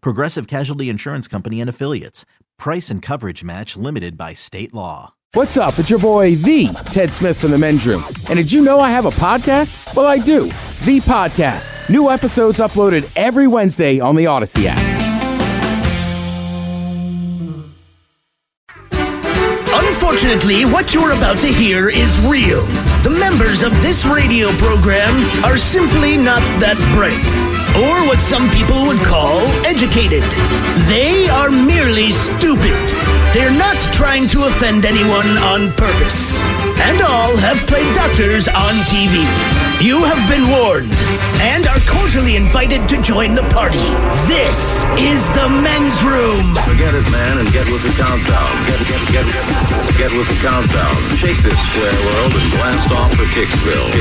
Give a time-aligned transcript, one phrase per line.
[0.00, 2.24] Progressive Casualty Insurance Company and Affiliates.
[2.58, 5.14] Price and coverage match limited by state law.
[5.34, 5.78] What's up?
[5.78, 8.02] It's your boy, the Ted Smith from the men's room.
[8.28, 9.94] And did you know I have a podcast?
[9.94, 10.44] Well, I do.
[10.84, 11.90] The podcast.
[11.90, 14.96] New episodes uploaded every Wednesday on the Audacy app.
[19.68, 22.62] Unfortunately, what you're about to hear is real.
[23.02, 25.12] The members of this radio program
[25.44, 27.20] are simply not that bright,
[27.84, 30.22] or what some people would call educated.
[30.88, 32.72] They are merely stupid.
[33.36, 36.40] They're not trying to offend anyone on purpose.
[36.80, 39.20] And all have played doctors on TV.
[39.84, 40.96] You have been warned
[41.44, 43.84] and are cordially invited to join the party.
[44.24, 46.56] This is the men's room.
[46.64, 48.52] Forget it, man, and get with the countdown.
[48.64, 50.96] Get, get, get, get, get with the countdown.
[51.20, 53.92] Shake this square world and blast off for Kicksville.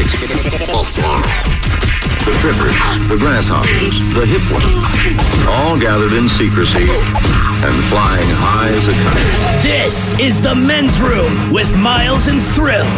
[2.25, 2.73] The trippers,
[3.07, 9.61] the grasshoppers, the hip ones, all gathered in secrecy and flying high as a kite.
[9.61, 12.89] This is the men's room with Miles and Thrill.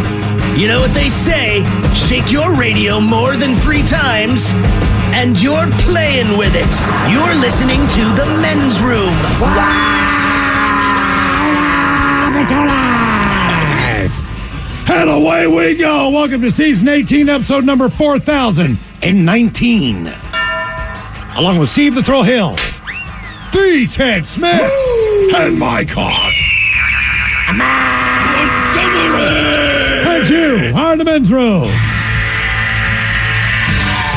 [0.55, 4.47] You know what they say shake your radio more than three times,
[5.11, 6.71] and you're playing with it.
[7.11, 9.11] You're listening to the men's room.
[14.89, 16.11] And away we go.
[16.11, 17.89] Welcome to season 18, episode number
[19.01, 20.07] 4019.
[21.37, 22.55] Along with Steve the Thrill Hill,
[23.51, 24.71] the Ted Smith,
[25.35, 26.33] and my God.
[30.07, 31.69] And you are the men's room.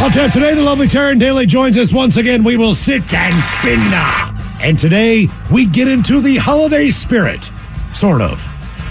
[0.02, 2.42] On tap today, the lovely Taryn Daly joins us once again.
[2.42, 4.34] We will sit and spin now.
[4.62, 7.50] And today, we get into the holiday spirit,
[7.92, 8.48] sort of,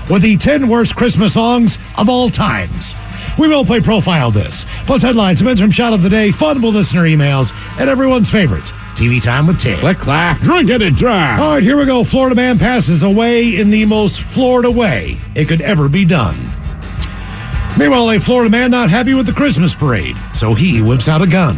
[0.09, 2.93] with the 10 worst Christmas songs of all times.
[3.39, 6.75] We will play Profile This, plus headlines, men's room shot of the day, fun with
[6.75, 9.79] listener emails, and everyone's favorite, TV Time with Ted.
[9.79, 10.41] Click, clack.
[10.41, 11.39] Drink it and drive.
[11.39, 12.03] All right, here we go.
[12.03, 16.35] Florida man passes away in the most Florida way it could ever be done.
[17.77, 21.27] Meanwhile, a Florida man not happy with the Christmas parade, so he whips out a
[21.27, 21.55] gun.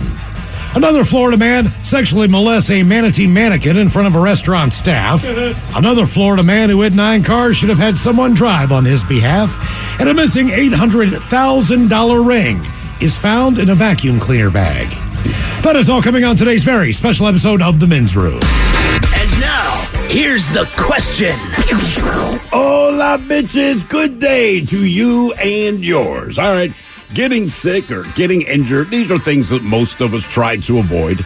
[0.74, 5.26] Another Florida man sexually molests a manatee mannequin in front of a restaurant staff.
[5.76, 10.00] Another Florida man who hit nine cars should have had someone drive on his behalf.
[10.00, 12.62] And a missing $800,000 ring
[13.02, 14.88] is found in a vacuum cleaner bag.
[15.64, 18.40] That is all coming on today's very special episode of The Men's Room.
[18.42, 21.36] And now, here's the question.
[22.50, 23.88] Hola, bitches.
[23.88, 26.40] Good day to you and yours.
[26.40, 26.72] All right.
[27.14, 31.26] Getting sick or getting injured, these are things that most of us try to avoid.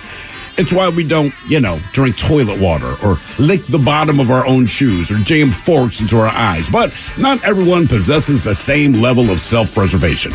[0.57, 4.47] It's why we don't, you know, drink toilet water or lick the bottom of our
[4.47, 6.69] own shoes or jam forks into our eyes.
[6.69, 10.31] But not everyone possesses the same level of self preservation.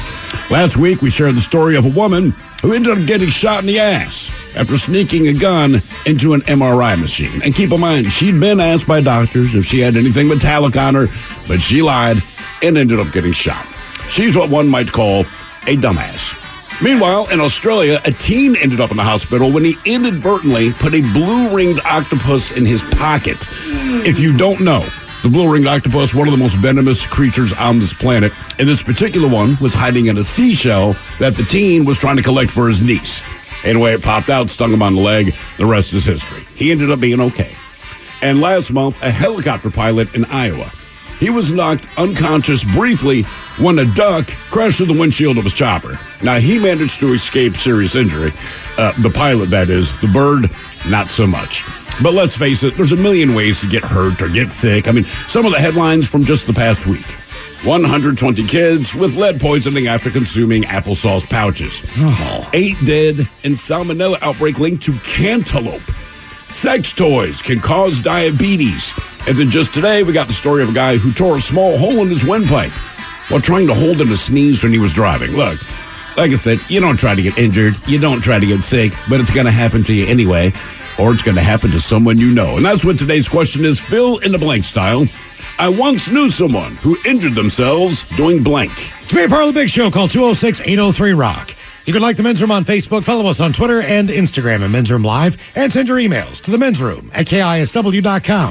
[0.51, 2.33] Last week, we shared the story of a woman
[2.63, 7.01] who ended up getting shot in the ass after sneaking a gun into an MRI
[7.01, 7.43] machine.
[7.43, 10.95] And keep in mind, she'd been asked by doctors if she had anything metallic on
[10.95, 11.07] her,
[11.49, 12.23] but she lied
[12.63, 13.67] and ended up getting shot.
[14.09, 15.25] She's what one might call
[15.67, 16.37] a dumbass.
[16.83, 21.03] Meanwhile, in Australia, a teen ended up in the hospital when he inadvertently put a
[21.13, 23.37] blue ringed octopus in his pocket.
[24.07, 24.87] If you don't know,
[25.23, 28.83] the blue ringed octopus, one of the most venomous creatures on this planet, and this
[28.83, 32.67] particular one was hiding in a seashell that the teen was trying to collect for
[32.67, 33.23] his niece.
[33.63, 35.35] Anyway, it popped out, stung him on the leg.
[35.59, 36.47] The rest is history.
[36.55, 37.55] He ended up being okay.
[38.23, 40.73] And last month, a helicopter pilot in Iowa.
[41.21, 43.23] He was knocked unconscious briefly
[43.59, 45.99] when a duck crashed through the windshield of his chopper.
[46.23, 48.33] Now, he managed to escape serious injury.
[48.79, 49.99] Uh, the pilot, that is.
[50.01, 50.51] The bird,
[50.89, 51.63] not so much.
[52.03, 54.89] But let's face it, there's a million ways to get hurt or get sick.
[54.89, 57.07] I mean, some of the headlines from just the past week
[57.65, 61.83] 120 kids with lead poisoning after consuming applesauce pouches.
[62.55, 65.83] Eight dead and salmonella outbreak linked to cantaloupe.
[66.51, 68.93] Sex toys can cause diabetes.
[69.29, 71.79] And then just today, we got the story of a guy who tore a small
[71.79, 72.73] hole in his windpipe
[73.29, 75.31] while trying to hold in a sneeze when he was driving.
[75.31, 75.61] Look,
[76.17, 78.93] like I said, you don't try to get injured, you don't try to get sick,
[79.09, 80.53] but it's going to happen to you anyway,
[80.99, 82.57] or it's going to happen to someone you know.
[82.57, 85.07] And that's what today's question is fill in the blank style.
[85.61, 88.73] I once knew someone who injured themselves doing blank.
[89.07, 91.55] To be a part of the big show, call 206 803 Rock.
[91.87, 94.71] You can like the men's room on Facebook, follow us on Twitter and Instagram at
[94.71, 98.51] Men's Room Live, and send your emails to the men's room at KISW.com.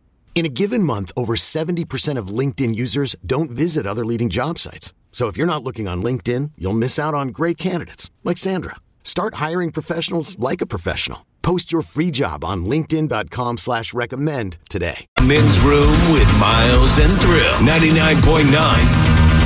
[0.33, 4.91] In a given month, over 70% of LinkedIn users don't visit other leading job sites.
[5.11, 8.77] So if you're not looking on LinkedIn, you'll miss out on great candidates like Sandra.
[9.03, 11.27] Start hiring professionals like a professional.
[11.43, 15.05] Post your free job on linkedin.com slash recommend today.
[15.21, 17.53] Men's Room with Miles and Thrill.
[17.65, 18.45] 99.9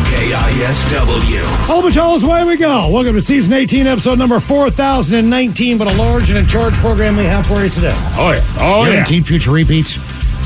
[0.05, 1.69] KISW.
[1.69, 2.89] Albatross, away we go.
[2.91, 7.23] Welcome to season 18, episode number 4019, but a large and in charge program we
[7.23, 7.93] have for you today.
[8.17, 8.57] Oh, yeah.
[8.59, 9.97] Oh, Guaranteed future repeats.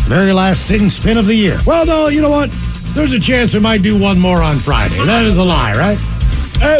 [0.09, 1.55] Very last sin spin of the year.
[1.67, 2.49] Well, no, you know what?
[2.95, 4.97] There's a chance we might do one more on Friday.
[5.05, 5.99] That is a lie, right?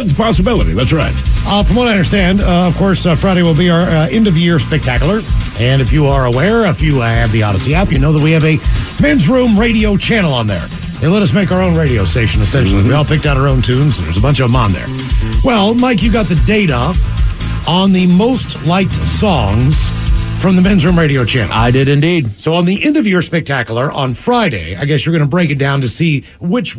[0.02, 0.74] It's a possibility.
[0.74, 1.14] That's right.
[1.46, 4.28] Uh, from what I understand, uh, of course, uh, Friday will be our uh, end
[4.28, 5.20] of year spectacular.
[5.60, 8.32] And if you are aware, if you have the Audacy app, you know that we
[8.32, 8.58] have a
[9.00, 10.66] men's room radio channel on there.
[11.00, 12.82] They let us make our own radio station, essentially.
[12.82, 14.88] We all picked out our own tunes, and there's a bunch of them on there.
[15.44, 16.96] Well, Mike, you got the data
[17.68, 21.52] on the most liked songs from the men's room radio channel.
[21.54, 22.28] I did indeed.
[22.40, 25.50] So on the end of your spectacular on Friday, I guess you're going to break
[25.50, 26.76] it down to see which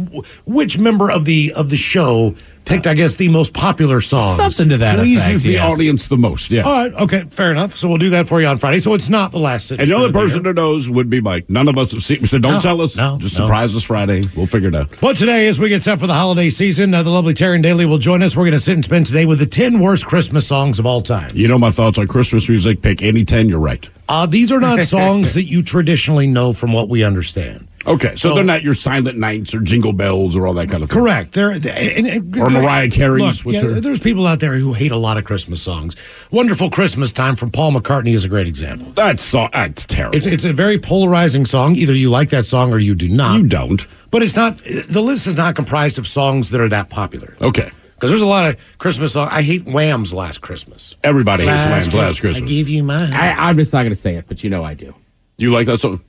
[0.47, 2.35] which member of the of the show
[2.65, 4.37] picked, I guess, the most popular song.
[4.37, 5.73] Something to that Pleases effect, the yes.
[5.73, 6.51] audience the most.
[6.51, 6.63] Yeah.
[6.63, 7.73] All right, okay, fair enough.
[7.75, 8.79] So we'll do that for you on Friday.
[8.81, 11.49] So it's not the last and the only person that knows would be Mike.
[11.51, 12.21] None of us have seen.
[12.21, 12.97] We said, don't No, tell us.
[12.97, 13.47] no, Just no.
[13.47, 14.23] surprise us Friday.
[14.37, 14.91] We'll figure it out.
[15.01, 17.87] But today, as we get set for the holiday season, uh, the lovely Taryn Daly
[17.87, 18.37] will join us.
[18.37, 21.03] We're going to sit and spend today with the 10 worst Christmas songs of all
[21.03, 21.31] time.
[21.35, 22.83] You know my thoughts on Christmas music.
[22.83, 23.49] Pick any 10.
[23.49, 23.89] You're right.
[24.09, 27.67] Uh, these are not songs that you traditionally know from what we understand.
[27.91, 28.11] Okay.
[28.11, 30.89] So, So- they're not your Silent Nights or Jingle Bells or all that kind of
[30.91, 30.99] thing.
[31.01, 31.33] Correct.
[31.33, 34.73] There and, and- Or Mariah Carey's, Look, what's yeah, her- there's people out there who
[34.73, 35.97] hate a lot of Christmas songs.
[36.31, 38.93] "Wonderful Christmas Time" from Paul McCartney is a great example.
[38.95, 40.17] That's, so, that's terrible.
[40.17, 41.77] It's it's a very polarizing song.
[41.77, 43.37] Either you like that song or you do not.
[43.37, 43.87] you don't.
[44.11, 44.59] But it's not.
[44.59, 47.37] The list is not comprised of songs that are that popular.
[47.41, 47.71] Okay.
[47.95, 49.31] Because there's a lot of Christmas songs.
[49.33, 52.43] I hate Wham's "Last Christmas." Everybody hates Lamb's Christmas, Last Christmas.
[52.51, 53.13] I give you mine.
[53.13, 54.95] I, I'm just not going to say it, but you know I do.
[55.37, 56.01] you like that song?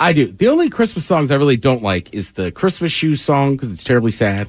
[0.00, 0.32] I do.
[0.32, 3.84] The only Christmas songs I really don't like is the Christmas shoes song because it's
[3.84, 4.48] terribly sad.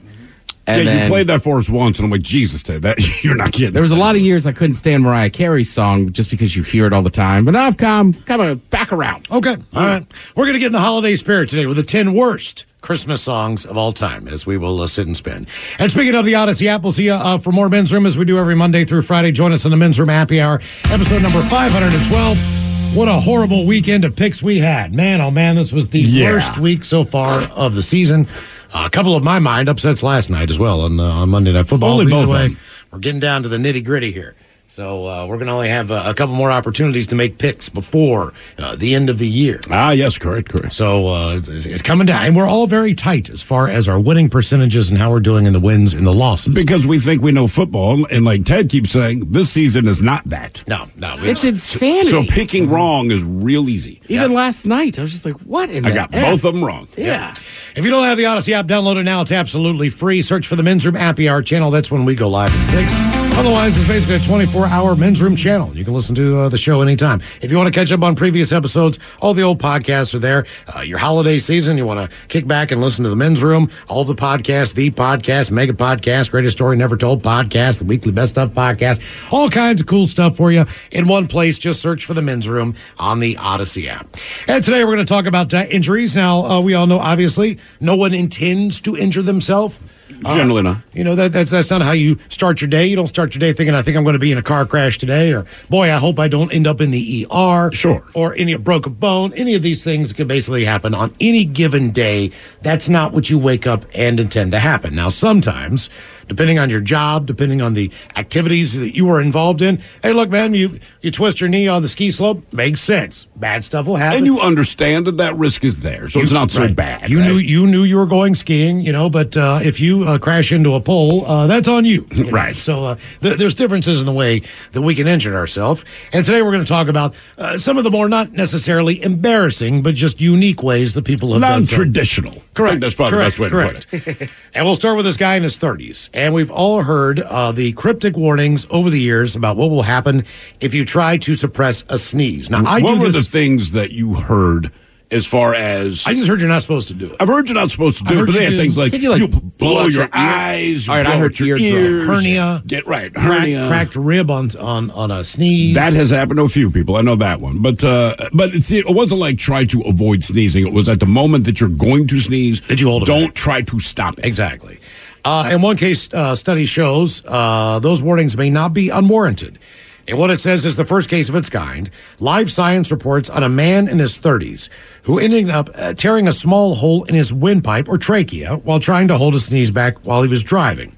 [0.67, 2.98] And yeah, then you played that for us once, and I'm like, Jesus, Ted, that
[3.24, 3.72] you're not kidding.
[3.72, 6.63] there was a lot of years I couldn't stand Mariah Carey's song just because you
[6.63, 7.46] hear it all the time.
[7.46, 9.29] But now I've come kind of back around.
[9.29, 9.55] Okay.
[9.74, 10.05] All right.
[10.36, 13.65] We're going to get in the holiday spirit today with the 10 worst Christmas songs
[13.65, 15.48] of all time as we will uh, sit and spin.
[15.79, 18.17] And speaking of the Audacy app, we'll see you uh, for more Men's Room as
[18.17, 19.31] we do every Monday through Friday.
[19.31, 22.70] Join us in the Men's Room Happy Hour, episode number 512.
[22.93, 24.93] What a horrible weekend of picks we had.
[24.93, 26.31] Man, oh man, this was the Yeah.
[26.33, 28.27] worst week so far of the season.
[28.74, 31.53] Uh, a couple of my mind upsets last night as well on, uh, on Monday
[31.53, 32.00] Night Football.
[32.01, 32.57] Only both of way, them.
[32.91, 34.36] We're getting down to the nitty gritty here.
[34.71, 37.67] So uh, we're going to only have uh, a couple more opportunities to make picks
[37.67, 39.59] before uh, the end of the year.
[39.69, 40.71] Ah, yes, correct, correct.
[40.71, 43.99] So uh, it's, it's coming down, and we're all very tight as far as our
[43.99, 46.55] winning percentages and how we're doing in the wins and the losses.
[46.55, 50.23] Because we think we know football, and like Ted keeps saying, this season is not
[50.29, 50.63] that.
[50.69, 52.07] No, no, It's insanity.
[52.07, 54.01] So picking wrong is real easy.
[54.07, 56.23] Even last night, I was just like, what in I the got F?
[56.31, 56.87] both of them wrong.
[56.95, 57.33] Yeah.
[57.75, 59.19] If you don't have the Audacy app, download it now.
[59.19, 60.21] It's absolutely free.
[60.21, 61.71] Search for the Men's Room Happy Hour channel.
[61.71, 63.30] That's when we go live at 6.
[63.33, 65.75] Otherwise, it's basically a 24 hour Men's Room channel.
[65.75, 67.21] You can listen to uh, the show anytime.
[67.41, 70.45] If you want to catch up on previous episodes, all the old podcasts are there.
[70.75, 73.71] Uh, your holiday season, you want to kick back and listen to the Men's Room,
[73.88, 78.33] all the podcasts, the podcast, mega podcast, greatest story never told podcast, the weekly best
[78.33, 79.01] stuff podcast,
[79.33, 81.57] all kinds of cool stuff for you in one place.
[81.57, 84.07] Just search for the Men's Room on the Audacy app.
[84.47, 86.15] And today we're going to talk about uh, injuries.
[86.15, 89.81] Now, uh, we all know, obviously, no one intends to injure themselves.
[90.23, 90.77] Generally not.
[90.93, 92.85] You know that that's that's not how you start your day.
[92.87, 94.65] You don't start your day thinking, "I think I'm going to be in a car
[94.65, 98.03] crash today," or "Boy, I hope I don't end up in the ER." Sure.
[98.13, 99.33] Or any broke a bone.
[99.35, 102.31] Any of these things can basically happen on any given day.
[102.61, 104.93] That's not what you wake up and intend to happen.
[104.95, 105.89] Now, sometimes,
[106.27, 110.29] depending on your job, depending on the activities that you are involved in, hey, look,
[110.29, 113.27] man, you you twist your knee on the ski slope, makes sense.
[113.35, 114.19] Bad stuff will happen.
[114.19, 116.75] And you understand that that risk is there, so it's not so Right.
[116.75, 117.09] bad.
[117.09, 117.27] You right?
[117.27, 120.51] knew you knew you were going skiing, you know, but uh, if you uh, crash
[120.51, 122.31] into a pole, uh, that's on you, you know?
[122.31, 122.55] Right.
[122.55, 124.41] So uh, th- there's differences in the way
[124.72, 127.84] that we can injure ourselves, and today we're going to talk about uh, some of
[127.84, 131.77] the more not necessarily embarrassing, but just unique ways that people have done so.
[131.77, 132.34] non-traditional.
[132.34, 132.72] I Correct.
[132.72, 134.29] think that's probably correct, the best way to put it.
[134.53, 136.10] and we'll start with this guy in his 30s.
[136.13, 140.25] And we've all heard uh, the cryptic warnings over the years about what will happen
[140.60, 142.50] if you try to suppress a sneeze.
[142.50, 143.25] Now, I what do were this.
[143.25, 144.72] the things that you heard
[145.11, 147.17] as far as I just heard you're not supposed to do it.
[147.19, 149.09] I've heard you're not supposed to I do it, but they have things like you,
[149.09, 151.57] like, you blow blow your your eyes, you All right, I blow heard out your
[151.57, 151.83] eardrum.
[151.83, 152.63] ears, Hernia.
[152.65, 153.67] Get right, hernia.
[153.67, 155.75] cracked rib on on on a sneeze.
[155.75, 156.95] That has happened to a few people.
[156.95, 160.65] I know that one, but uh, but see, it wasn't like try to avoid sneezing.
[160.65, 162.61] It was at the moment that you're going to sneeze.
[162.61, 163.33] That you hold Don't back.
[163.35, 164.25] try to stop it.
[164.25, 164.79] exactly.
[165.23, 169.59] Uh, in one case, uh, study shows uh, those warnings may not be unwarranted.
[170.08, 171.89] And what it says is the first case of its kind.
[172.20, 174.67] Live Science reports on a man in his 30s
[175.03, 179.08] who ended up uh, tearing a small hole in his windpipe or trachea while trying
[179.08, 180.96] to hold a sneeze back while he was driving.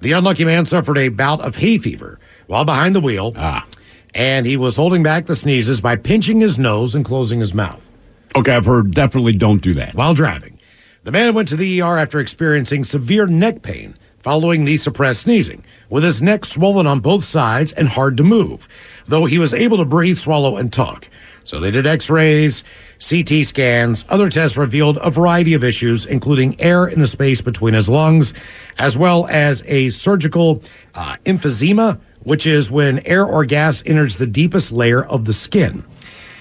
[0.00, 3.66] The unlucky man suffered a bout of hay fever while behind the wheel, Ah.
[4.14, 7.90] and he was holding back the sneezes by pinching his nose and closing his mouth.
[8.36, 8.90] Okay, I've heard.
[8.92, 9.94] Definitely don't do that.
[9.94, 10.58] while driving.
[11.04, 15.62] The man went to the ER after experiencing severe neck pain following the suppressed sneezing,
[15.90, 18.66] with his neck swollen on both sides and hard to move,
[19.04, 21.10] though he was able to breathe, swallow, and talk.
[21.44, 22.64] So they did x rays,
[23.06, 24.06] CT scans.
[24.08, 28.32] Other tests revealed a variety of issues, including air in the space between his lungs,
[28.78, 30.62] as well as a surgical
[30.94, 35.84] uh, emphysema, which is when air or gas enters the deepest layer of the skin.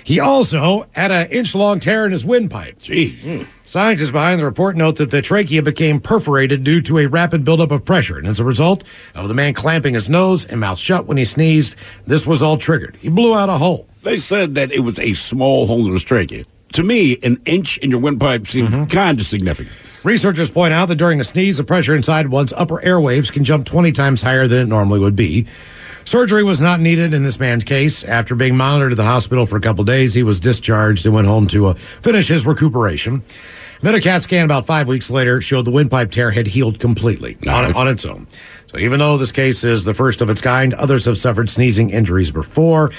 [0.03, 2.79] He also had an inch long tear in his windpipe.
[2.79, 7.43] Gee, Scientists behind the report note that the trachea became perforated due to a rapid
[7.45, 8.83] buildup of pressure, and as a result
[9.15, 12.57] of the man clamping his nose and mouth shut when he sneezed, this was all
[12.57, 12.97] triggered.
[12.99, 13.87] He blew out a hole.
[14.03, 16.43] they said that it was a small hole in the trachea.
[16.73, 18.85] To me, an inch in your windpipe seems Mm-hmm.
[18.85, 19.75] kind of significant.
[20.03, 23.65] Researchers point out that during a sneeze, the pressure inside one's upper airways can jump
[23.65, 25.45] 20 times higher than it normally would be.
[26.05, 28.03] Surgery was not needed in this man's case.
[28.03, 31.27] After being monitored at the hospital for a couple days, he was discharged and went
[31.27, 33.23] home to uh, finish his recuperation.
[33.81, 37.35] Then a CAT scan about five weeks later showed the windpipe tear had healed completely
[37.47, 37.75] on, Nice.
[37.75, 38.27] on its own.
[38.67, 41.89] So even though this case is the first of its kind, others have suffered sneezing
[41.89, 42.91] injuries before.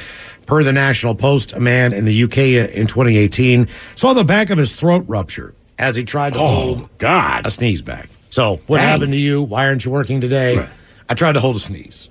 [0.46, 2.38] Per the National Post, a man in the UK
[2.75, 6.88] in 2018 saw the back of his throat rupture as he tried to hold Oh
[6.99, 7.46] God!
[7.46, 8.08] a sneeze back.
[8.28, 8.87] So, what Dang.
[8.88, 9.42] happened to you?
[9.42, 10.58] Why aren't you working today?
[10.58, 10.68] Right.
[11.08, 12.08] I tried to hold a sneeze.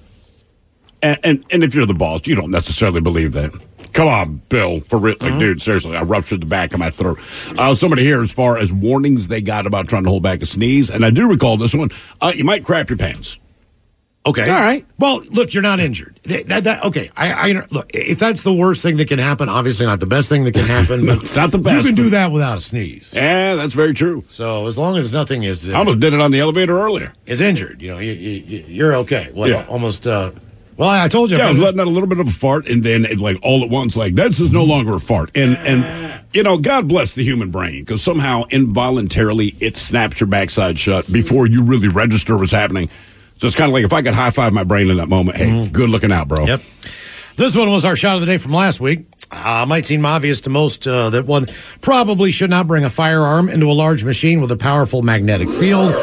[1.04, 3.52] And, and and if you're the boss, you don't necessarily believe that.
[3.92, 7.20] Come on, Bill, for real, like, dude, seriously, I ruptured the back of my throat.
[7.60, 10.48] Uh, somebody here, as far as warnings they got about trying to hold back a
[10.48, 11.92] sneeze, and I do recall this one.
[12.20, 13.38] Uh, you might crap your pants.
[14.26, 14.50] Okay.
[14.50, 14.86] All right.
[14.98, 16.18] Well, look, you're not injured.
[16.24, 17.12] That, that, that- okay.
[17.16, 17.92] I, I look.
[17.94, 20.64] If that's the worst thing that can happen, obviously not the best thing that can
[20.66, 21.06] happen.
[21.06, 21.76] No, but it's not the best.
[21.86, 23.14] You can do that without a sneeze.
[23.14, 24.24] Yeah, that's very true.
[24.28, 27.12] So as long as nothing is I uh, almost did it on the elevator earlier.
[27.26, 29.30] is injured, you know, you, you, you're okay.
[29.36, 29.66] Well, Yeah.
[29.68, 30.08] almost.
[30.08, 30.32] Uh,
[30.78, 31.38] well, I told you.
[31.38, 33.38] Yeah, I was letting out a little bit of a fart, and then it's like
[33.42, 35.32] all at once, like this is no longer a fart.
[35.36, 40.28] And and you know, God bless the human brain because somehow involuntarily it snaps your
[40.28, 42.90] backside shut before you really register what's happening.
[43.38, 45.38] So it's kind of like if I could high five my brain in that moment.
[45.38, 46.46] Hey, good looking out, bro.
[46.46, 46.62] Yep.
[47.36, 49.08] This one was our shot of the day from last week.
[49.32, 51.48] Uh, might seem obvious to most uh, that one
[51.82, 55.94] probably should not bring a firearm into a large machine with a powerful magnetic field.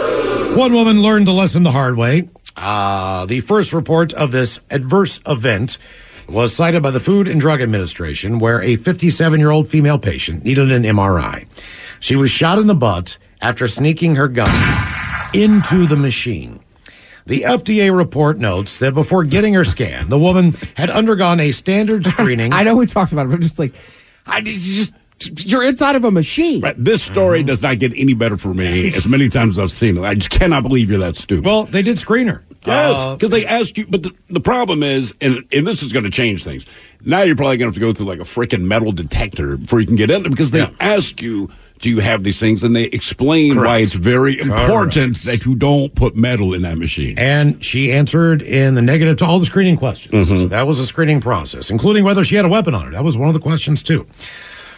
[0.57, 2.29] One woman learned the lesson the hard way.
[2.57, 5.79] Uh, the first report of this adverse event
[6.29, 10.45] was cited by the Food and Drug Administration, where a 57 year old female patient
[10.45, 11.47] needed an MRI.
[11.99, 14.51] She was shot in the butt after sneaking her gun
[15.35, 16.61] into the machine.
[17.27, 22.07] The FDA report notes that before getting her scan, the woman had undergone a standard
[22.07, 22.53] screening.
[22.53, 23.75] I know we talked about it, but I'm just like,
[24.27, 24.95] I just
[25.47, 26.61] you're inside of a machine.
[26.61, 26.75] Right.
[26.79, 29.99] This story does not get any better for me as many times as I've seen
[29.99, 30.03] it.
[30.03, 31.45] I just cannot believe you're that stupid.
[31.45, 32.45] Well, they did screen her.
[32.67, 33.87] Yes, because they asked you.
[33.87, 36.67] But the, the problem is, and, and this is going to change things.
[37.05, 39.81] Now you're probably going to have to go through like a freaking metal detector before
[39.81, 42.63] you can get in there because they ask you, do you have these things?
[42.63, 45.25] And they explain why it's very important Correct.
[45.25, 47.19] that you don't put metal in that machine.
[47.19, 50.13] And she answered in the negative to all the screening questions.
[50.13, 50.41] Mm-hmm.
[50.41, 52.91] So that was a screening process, including whether she had a weapon on her.
[52.93, 54.07] That was one of the questions, too.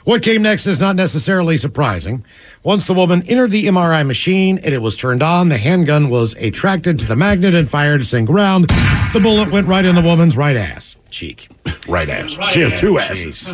[0.05, 2.25] What came next is not necessarily surprising.
[2.65, 6.35] Once the woman entered the MRI machine and it was turned on, the handgun was
[6.35, 8.69] attracted to the magnet and fired a single round.
[9.13, 11.49] The bullet went right in the woman's right ass cheek.
[11.89, 12.31] Right ass.
[12.53, 13.47] she has two asses.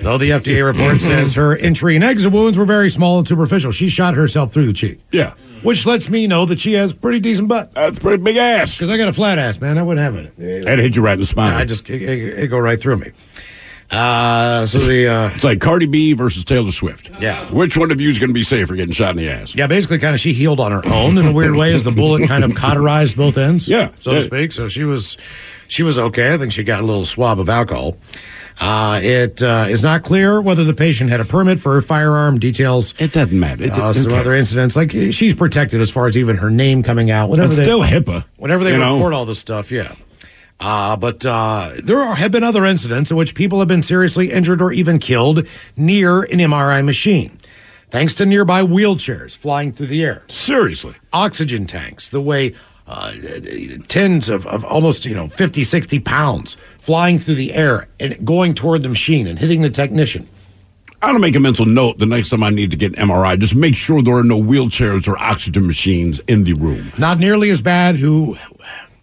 [0.00, 3.72] Though the FDA report says her entry and exit wounds were very small and superficial,
[3.72, 5.00] she shot herself through the cheek.
[5.12, 5.34] Yeah.
[5.62, 7.68] Which lets me know that she has pretty decent butt.
[7.76, 8.74] Uh, That's pretty big ass.
[8.74, 9.76] Because I got a flat ass, man.
[9.76, 10.64] I wouldn't have it.
[10.64, 11.52] That hit you right in the spine.
[11.52, 13.12] I just it, it, it go right through me.
[13.90, 17.10] Uh, so the uh, it's like Cardi B versus Taylor Swift.
[17.20, 17.50] Yeah.
[17.50, 19.54] Which one of you is going to be safer getting shot in the ass?
[19.54, 21.90] yeah, basically, kind of she healed on her own in a weird way as the
[21.90, 23.66] bullet kind of cauterized both ends.
[23.66, 24.52] Yeah, so to speak.
[24.52, 25.16] So she was
[25.68, 26.34] she was okay.
[26.34, 27.96] I think she got a little swab of alcohol.
[28.60, 32.38] Uh, it uh, is not clear whether the patient had a permit for her firearm.
[32.38, 32.92] Details.
[33.00, 33.64] It doesn't matter.
[33.64, 34.20] It- uh, some okay.
[34.20, 37.30] other incidents, like she's protected as far as even her name coming out.
[37.30, 38.24] Whatever It's they, still HIPAA.
[38.36, 38.96] Whenever they you know?
[38.96, 39.94] report all this stuff, yeah.
[40.60, 44.32] Uh, but uh, there are, have been other incidents in which people have been seriously
[44.32, 45.46] injured or even killed
[45.76, 47.38] near an MRI machine,
[47.90, 50.24] thanks to nearby wheelchairs flying through the air.
[50.28, 50.94] Seriously.
[51.12, 52.54] Oxygen tanks, the way
[52.88, 53.12] uh,
[53.86, 58.54] tens of, of almost you know 50, 60 pounds flying through the air and going
[58.54, 60.26] toward the machine and hitting the technician.
[61.00, 63.38] I'm gonna make a mental note the next time I need to get an MRI.
[63.38, 66.92] Just make sure there are no wheelchairs or oxygen machines in the room.
[66.98, 68.36] Not nearly as bad who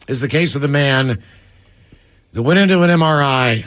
[0.10, 1.24] is the case of the man
[2.36, 3.66] that went into an MRI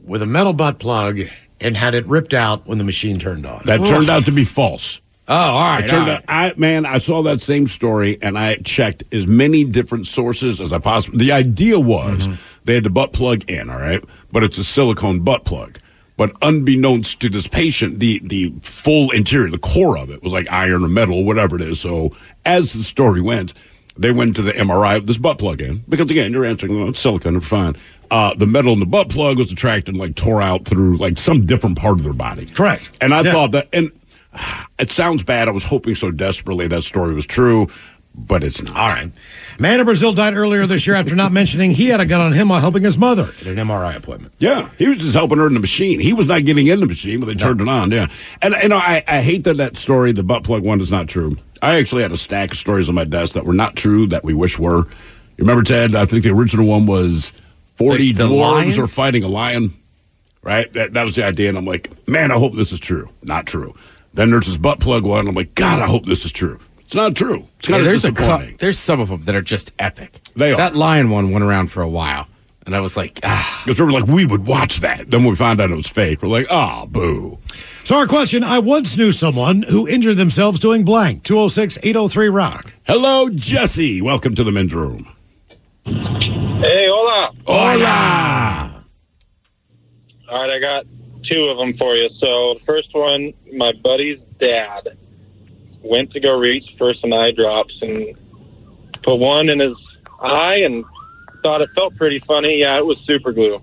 [0.00, 1.20] with a metal butt plug
[1.60, 3.62] and had it ripped out when the machine turned on.
[3.64, 5.00] That turned out to be false.
[5.28, 5.84] Oh, all right.
[5.84, 9.26] It turned all out, I man, I saw that same story and I checked as
[9.26, 11.24] many different sources as I possibly.
[11.24, 12.34] The idea was Mm-hmm.
[12.64, 15.78] they had the butt plug in, all right, but it's a silicone butt plug.
[16.16, 20.50] But unbeknownst to this patient, the the full interior, the core of it was like
[20.52, 21.80] iron or metal, or whatever it is.
[21.80, 23.54] So as the story went,
[23.96, 26.88] they went to the MRI with this butt plug in because again, you're answering well,
[26.88, 27.76] it's silicone, it's fine.
[28.10, 31.18] Uh, the metal in the butt plug was attracted and like tore out through like
[31.18, 32.46] some different part of their body.
[32.46, 32.90] Correct.
[33.00, 33.32] And I Yeah.
[33.32, 33.90] thought that, and
[34.78, 35.48] it sounds bad.
[35.48, 37.68] I was hoping so desperately that story was true,
[38.14, 38.76] but it's not.
[38.76, 39.10] All right.
[39.58, 42.32] Man in Brazil died earlier this year after not mentioning he had a gun on
[42.32, 44.34] him while helping his mother at an MRI appointment.
[44.38, 46.00] Yeah, he was just helping her in the machine.
[46.00, 47.90] He was not getting in the machine, but they turned it on.
[47.90, 48.06] Yeah,
[48.42, 51.08] and you know, I, I hate that that story, the butt plug one, is not
[51.08, 51.36] true.
[51.62, 54.22] I actually had a stack of stories on my desk that were not true that
[54.24, 54.86] we wish were.
[55.36, 55.94] You remember Ted?
[55.94, 57.32] I think the original one was
[57.76, 58.78] forty The- the dwarves lions?
[58.78, 59.72] are fighting a lion.
[60.42, 63.08] Right, that that was the idea, and I'm like, man, I hope this is true.
[63.22, 63.74] Not true.
[64.12, 65.26] Then there's this butt plug one.
[65.26, 66.60] I'm like, God, I hope this is true.
[66.94, 67.48] It's not true.
[67.58, 70.20] It's Yeah, of there's a cou- there's some of them that are just epic.
[70.36, 70.56] They are.
[70.56, 72.28] That lion one went around for a while,
[72.66, 73.62] and I was like, ah.
[73.64, 75.10] Because we were like, we would watch that.
[75.10, 77.40] Then when we found out it was fake, we're like, ah, boo.
[77.82, 81.24] So our question, I once knew someone who injured themselves doing blank.
[81.24, 82.72] 206-803 Rock.
[82.86, 84.00] Hello, Jesse.
[84.00, 85.12] Welcome to the men's room.
[85.84, 87.32] Hey, hola.
[87.44, 88.84] Hola.
[90.30, 90.86] All right, I got
[91.28, 92.08] two of them for you.
[92.20, 94.96] So the first one, my buddy's dad
[95.84, 98.16] went to go reach for some eye drops and
[99.02, 99.76] put one in his
[100.20, 100.84] eye and
[101.42, 102.60] thought it felt pretty funny.
[102.60, 103.60] Yeah, it was super glue.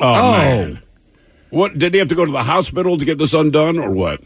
[0.00, 0.82] Oh, man.
[1.50, 4.20] What did he have to go to the hospital to get this undone, or what?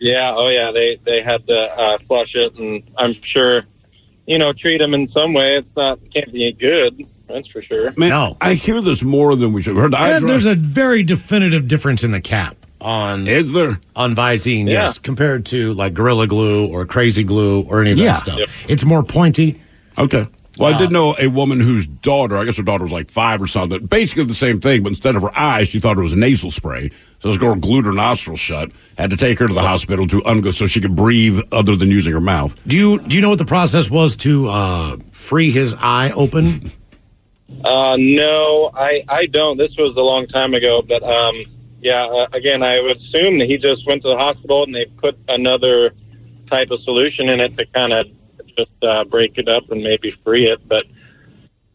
[0.00, 3.62] Yeah, oh yeah, they they had to uh, flush it, and I'm sure,
[4.26, 5.56] you know, treat him in some way.
[5.56, 7.06] It's not can't be good.
[7.26, 7.94] That's for sure.
[7.96, 9.76] Man, I hear this more than we should.
[9.76, 13.80] Heard the eye And there's a very definitive difference in the cap on Is there?
[13.96, 14.84] on Visine, Yeah.
[14.84, 18.12] yes, compared to like Gorilla Glue or Crazy Glue or any of Yeah.
[18.12, 18.40] that stuff.
[18.68, 19.58] It's more pointy.
[19.98, 20.26] Okay.
[20.56, 23.10] Well, I Uh, did know a woman whose daughter, I guess her daughter was like
[23.10, 26.02] five or something, basically the same thing, but instead of her eyes, she thought it
[26.02, 26.90] was a nasal spray.
[27.20, 30.20] So this girl glued her nostrils shut, had to take her to the hospital to
[30.20, 32.54] ungo so she could breathe other than using her mouth.
[32.68, 36.70] Do you do you know what the process was to uh, free his eye open?
[37.64, 39.56] Uh, no, I I don't.
[39.58, 41.44] This was a long time ago, but um,
[41.84, 42.06] yeah.
[42.06, 45.16] Uh, again, I would assume that he just went to the hospital and they put
[45.28, 45.92] another
[46.48, 48.06] type of solution in it to kind of
[48.56, 50.66] just uh, break it up and maybe free it.
[50.66, 50.84] But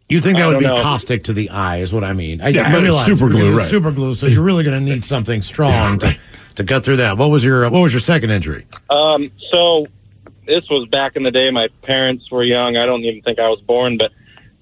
[0.09, 0.81] You think that I would be know.
[0.81, 2.41] caustic to the eye, is what I mean.
[2.41, 3.65] I, Yeah, I realize super glue, right.
[3.67, 6.17] super glue, so you're really going to need something strong to,
[6.55, 7.17] to cut through that.
[7.17, 8.65] What was your What was your second injury?
[8.89, 9.85] Um, so
[10.47, 11.51] this was back in the day.
[11.51, 12.77] My parents were young.
[12.77, 14.11] I don't even think I was born, but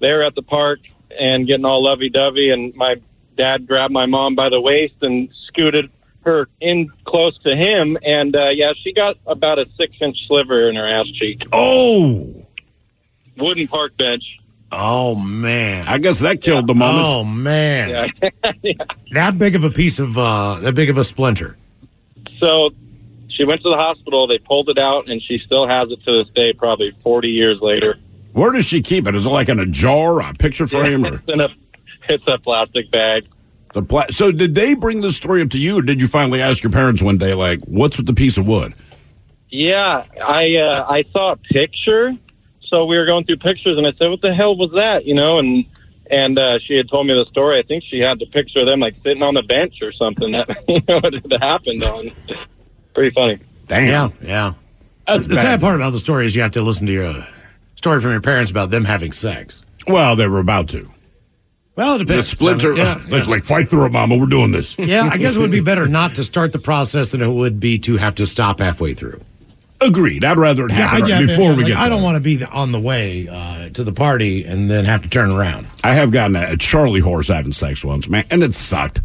[0.00, 0.80] they were at the park
[1.18, 2.96] and getting all lovey dovey, and my
[3.38, 5.90] dad grabbed my mom by the waist and scooted
[6.22, 10.68] her in close to him, and uh, yeah, she got about a six inch sliver
[10.68, 11.42] in her ass cheek.
[11.52, 12.46] Oh,
[13.36, 14.24] Wooden park bench.
[14.70, 15.86] Oh man!
[15.88, 17.06] I guess that killed the moment.
[17.06, 18.10] Oh man!
[18.62, 18.72] Yeah.
[19.12, 21.56] That big of a piece of uh, that big of a splinter.
[22.40, 22.70] So
[23.28, 24.26] she went to the hospital.
[24.26, 27.60] They pulled it out, and she still has it to this day, probably 40 years
[27.60, 27.96] later.
[28.32, 29.14] Where does she keep it?
[29.14, 31.48] Is it like in a jar, a picture frame, or It's in a
[32.10, 33.26] it's a plastic bag.
[33.74, 36.40] the pla- So, did they bring this story up to you, or did you finally
[36.40, 38.74] ask your parents one day, like, "What's with the piece of wood?"
[39.50, 42.12] Yeah, I uh, I saw a picture.
[42.68, 45.14] So we were going through pictures, and I said, "What the hell was that?" You
[45.14, 45.64] know, and
[46.10, 47.58] and uh, she had told me the story.
[47.58, 50.32] I think she had the picture of them like sitting on the bench or something
[50.32, 52.10] that you know it happened on.
[52.94, 53.38] Pretty funny.
[53.70, 54.54] Yeah, yeah.
[55.06, 55.42] That's the bad.
[55.42, 57.26] sad part about the story is you have to listen to your uh,
[57.74, 59.62] story from your parents about them having sex.
[59.86, 60.90] Well, they were about to.
[61.78, 62.30] Well, it depends.
[62.30, 62.62] The depends.
[62.62, 62.74] splinter.
[62.74, 64.16] Yeah, It's like fight through it, Mama.
[64.16, 64.76] We're doing this.
[64.78, 67.60] yeah, I guess it would be better not to start the process than it would
[67.60, 69.20] be to have to stop halfway through.
[69.80, 70.24] Agreed.
[70.24, 71.76] I'd rather it happen I- right before we like, get.
[71.76, 75.02] I don't want to be on the way uh, to the party and then have
[75.04, 75.68] to turn around.
[75.84, 79.00] I have gotten a, a Charlie horse having sex once, man, and it sucked.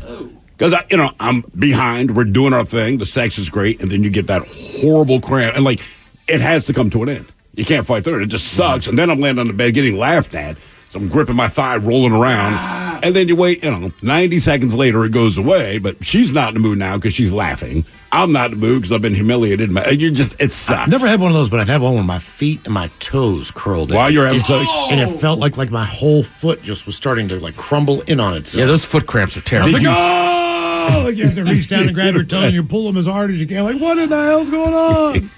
[0.58, 2.16] Because you know I'm behind.
[2.16, 2.98] We're doing our thing.
[2.98, 4.48] The sex is great, and then you get that
[4.82, 5.80] horrible cramp, and like
[6.28, 7.32] it has to come to an end.
[7.54, 8.24] You can't fight through it.
[8.24, 8.88] It just sucks.
[8.88, 10.58] And then I'm laying on the bed getting laughed at.
[10.94, 13.64] So I'm gripping my thigh, rolling around, and then you wait.
[13.64, 15.80] You know, 90 seconds later, it goes away.
[15.80, 17.84] But she's not in the mood now because she's laughing.
[18.12, 19.72] I'm not in the mood because I've been humiliated.
[20.00, 20.82] You just it sucks.
[20.82, 22.92] I've never had one of those, but I've had one where my feet and my
[23.00, 23.98] toes curled in.
[23.98, 24.72] While you're having It- sex?
[24.92, 28.20] and it felt like like my whole foot just was starting to like crumble in
[28.20, 28.60] on itself.
[28.60, 29.72] Yeah, those foot cramps are terrible.
[29.74, 32.86] like, oh, like you have to reach down and grab your toe and you pull
[32.86, 33.64] them as hard as you can.
[33.64, 35.32] Like, what in the hell's going on?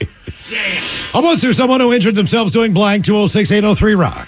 [0.50, 0.84] Damn.
[1.14, 4.28] I once knew someone who injured themselves doing blank 206 803 Rock.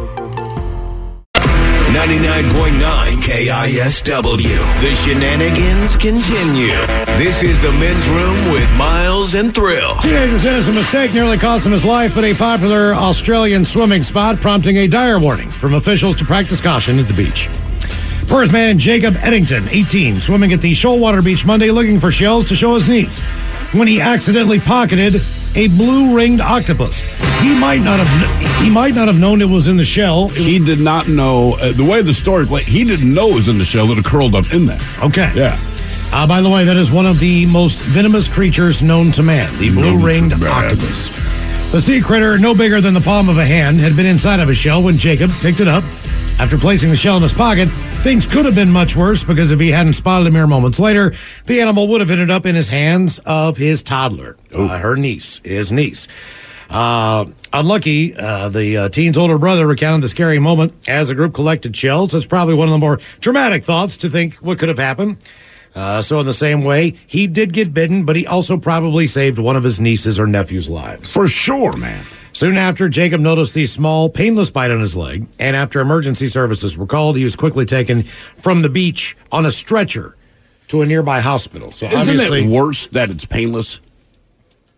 [1.91, 4.81] 99.9 KISW.
[4.81, 6.71] The shenanigans continue.
[7.17, 9.95] This is the men's room with Miles and Thrill.
[9.95, 14.77] Teenager's innocent mistake nearly cost him his life at a popular Australian swimming spot, prompting
[14.77, 17.49] a dire warning from officials to practice caution at the beach.
[18.29, 22.55] Perth man Jacob Eddington, 18, swimming at the Shoalwater Beach Monday looking for shells to
[22.55, 23.19] show his niece
[23.73, 25.21] when he accidentally pocketed
[25.55, 27.19] a blue ringed octopus.
[27.41, 30.29] He might not have he might not have known it was in the shell.
[30.29, 32.67] He did not know uh, the way the story played.
[32.67, 34.79] He didn't know it was in the shell that it curled up in there.
[35.01, 35.31] Okay.
[35.35, 35.57] Yeah.
[36.13, 39.57] Uh, by the way, that is one of the most venomous creatures known to man,
[39.59, 41.09] the blue ringed octopus.
[41.71, 44.49] The sea critter, no bigger than the palm of a hand, had been inside of
[44.49, 45.85] a shell when Jacob picked it up.
[46.41, 47.67] After placing the shell in his pocket,
[48.01, 51.13] things could have been much worse because if he hadn't spotted it mere moments later,
[51.45, 55.39] the animal would have ended up in his hands of his toddler, uh, her niece,
[55.43, 56.07] his niece.
[56.67, 61.35] Uh, unlucky, uh, the uh, teen's older brother recounted the scary moment as a group
[61.35, 62.15] collected shells.
[62.15, 65.17] It's probably one of the more dramatic thoughts to think what could have happened.
[65.75, 69.37] Uh, so, in the same way, he did get bitten, but he also probably saved
[69.37, 71.13] one of his nieces or nephew's lives.
[71.13, 72.03] For sure, man.
[72.33, 76.77] Soon after, Jacob noticed the small, painless bite on his leg, and after emergency services
[76.77, 80.15] were called, he was quickly taken from the beach on a stretcher
[80.67, 81.71] to a nearby hospital.
[81.71, 83.81] So, Isn't obviously, it worse that it's painless?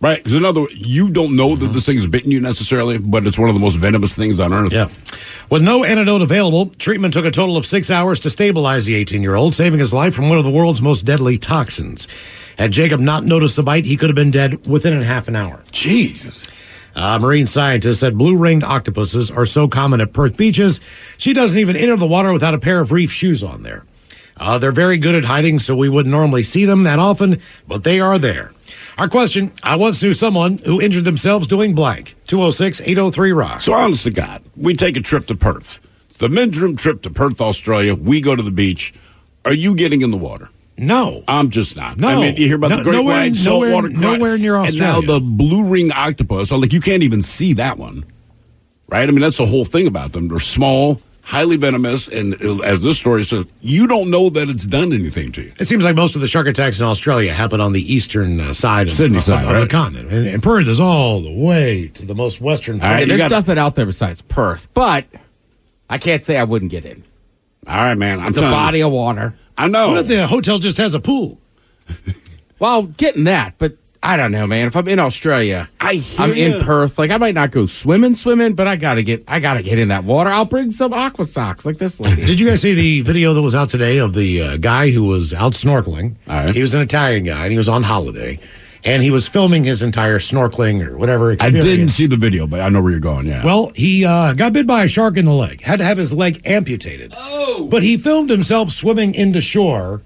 [0.02, 0.18] Right?
[0.18, 3.40] Because in other words, you don't know that this thing's bitten you necessarily, but it's
[3.40, 4.74] one of the most venomous things on earth.
[4.74, 4.90] Yeah.
[5.50, 9.22] With no antidote available, treatment took a total of six hours to stabilize the 18
[9.22, 12.08] year old, saving his life from one of the world's most deadly toxins.
[12.58, 15.38] Had Jacob not noticed the bite, he could have been dead within a half an
[15.38, 15.64] hour.
[15.72, 16.48] Jesus.
[16.96, 20.80] Uh, marine scientists said blue ringed octopuses are so common at Perth beaches,
[21.18, 23.86] she doesn't even enter the water without a pair of reef shoes on there.
[24.38, 27.84] Uh, they're very good at hiding, so we wouldn't normally see them that often, but
[27.84, 28.52] they are there.
[28.98, 32.16] Our question I once knew someone who injured themselves doing blank.
[32.28, 33.62] 206 803 Rock.
[33.62, 35.80] So, honest to God, we take a trip to Perth.
[36.18, 37.96] The men's room trip to Perth, Australia.
[37.96, 38.94] We go to the beach.
[39.46, 40.50] Are you getting in the water?
[40.78, 41.24] No.
[41.28, 41.98] I'm just not.
[41.98, 42.08] No.
[42.10, 44.98] I mean, you hear about No- the great nowhere- white saltwater cra- nowhere near Australia,
[44.98, 46.52] And now the blue ring octopus.
[46.52, 48.06] I'm like, you can't even see that one.
[48.90, 49.08] Right?
[49.08, 50.28] I mean, that's the whole thing about them.
[50.28, 54.66] They're small, highly venomous, and uh, as this story says, you don't know that it's
[54.66, 55.54] done anything to you.
[55.58, 58.54] It seems like most of the shark attacks in Australia happen on the eastern uh,
[58.54, 59.62] side of, Sydney of, side, of right?
[59.62, 60.12] the continent.
[60.12, 63.18] And, and Perth is all the way to the most western All right, part.
[63.18, 65.06] there's nothing out there besides Perth, but
[65.90, 67.04] I can't say I wouldn't get in.
[67.68, 68.20] All right, man.
[68.20, 68.62] I'm it's a telling you.
[68.64, 69.36] body of water.
[69.58, 69.90] I know.
[69.90, 71.40] What if the hotel just has a pool?
[72.60, 74.68] Well, getting that, but I don't know, man.
[74.68, 76.64] If I'm in Australia, I I'm hear in ya.
[76.64, 76.98] Perth.
[76.98, 79.90] Like I might not go swimming, swimming, but I gotta get, I gotta get in
[79.90, 80.30] that water.
[80.30, 82.26] I'll bring some aqua socks like this lady.
[82.26, 85.04] Did you guys see the video that was out today of the uh, guy who
[85.04, 86.16] was out snorkeling?
[86.54, 88.40] He was an Italian guy and he was on holiday.
[88.86, 91.32] And he was filming his entire snorkeling or whatever.
[91.40, 93.26] I didn't see the video, but I know where you're going.
[93.26, 93.44] Yeah.
[93.44, 95.62] Well, he uh, got bit by a shark in the leg.
[95.62, 97.14] Had to have his leg amputated.
[97.16, 97.68] Oh!
[97.72, 100.02] But he filmed himself swimming into shore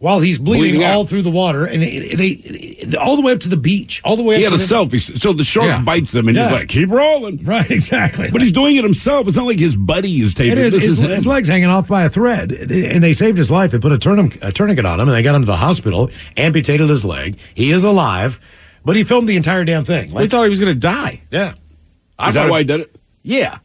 [0.00, 3.40] while he's bleeding, Bleeding all through the water, and they, they all the way up
[3.40, 4.38] to the beach, all the way.
[4.38, 5.82] he up had a to the, selfie, so the shark Yeah.
[5.82, 6.44] bites them, and Yeah.
[6.48, 8.30] he's like, "Keep rolling." Right, exactly.
[8.32, 9.28] But he's doing it himself.
[9.28, 10.52] It's not like his buddy is taping.
[10.52, 10.72] It is.
[10.72, 13.70] This His, is his leg's hanging off by a thread, and they saved his life.
[13.72, 16.10] They put a, tourniquet, a tourniquet on him, and they got him to the hospital.
[16.36, 17.36] Amputated his leg.
[17.54, 18.40] He is alive,
[18.84, 20.12] but he filmed the entire damn thing.
[20.12, 21.20] Like, we thought he was gonna die.
[21.30, 21.52] Yeah,
[22.26, 22.96] Is that why he did it?
[23.22, 23.58] Yeah.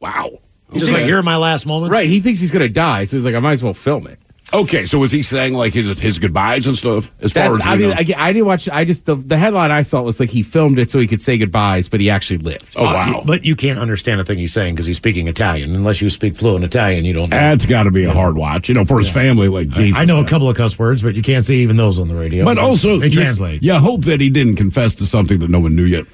[0.00, 0.40] Wow.
[0.72, 1.92] He's just like, here are my last moments.
[1.94, 2.08] Right.
[2.08, 4.18] He thinks he's gonna die, so he's like, I might as well film it.
[4.54, 7.10] Okay, so was he saying like his his goodbyes and stuff?
[7.20, 7.92] As far as I mean.
[7.92, 8.68] I, I didn't watch.
[8.68, 11.22] I just the, the headline I saw was like he filmed it so he could
[11.22, 12.74] say goodbyes, but he actually lived.
[12.76, 15.74] Oh, Uh, but you can't understand a thing he's saying because he's speaking Italian.
[15.74, 17.30] Unless you speak fluent Italian, you don't.
[17.30, 17.36] know.
[17.36, 19.48] That's got to be a hard watch, you know, for his family.
[19.48, 19.98] Like, Jesus.
[19.98, 22.14] I know a couple of cuss words, but you can't say even those on the
[22.14, 22.44] radio.
[22.44, 23.62] But also, they translate.
[23.62, 26.06] You hope that he didn't confess to something that no one knew yet.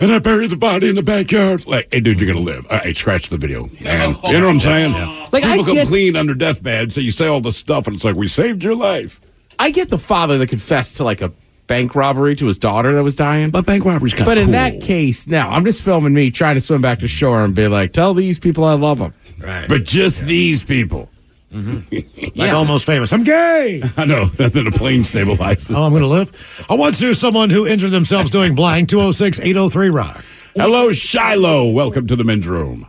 [0.00, 1.66] And I buried the body in the backyard.
[1.66, 2.66] Like, hey, dude, you're gonna live.
[2.70, 4.16] All right, scratch the video, man.
[4.26, 4.92] You know what I'm saying?
[5.30, 7.94] Like, I People come get- clean under deathbed, so you say all this stuff, and
[7.96, 9.20] it's like we saved your life.
[9.58, 11.30] I get the father that confessed to like a
[11.66, 13.50] bank robbery to his daughter that was dying.
[13.50, 14.26] But bank robbery's kind of.
[14.26, 17.44] But in that case, now I'm just filming me trying to swim back to shore
[17.44, 19.12] and be like, tell these people I love them.
[19.38, 19.68] Right.
[19.68, 21.10] But just these people.
[21.52, 22.38] Mm-hmm.
[22.40, 23.12] Like almost famous.
[23.12, 23.82] I'm gay.
[23.96, 24.26] I know.
[24.38, 25.74] And then a plane stabilizes.
[25.74, 26.30] Oh, I'm going to live.
[26.68, 28.88] I once knew someone who injured themselves doing blank.
[28.88, 30.24] 206 803 Rock.
[30.56, 31.70] Hello, Shiloh.
[31.70, 32.86] Welcome to the men's room.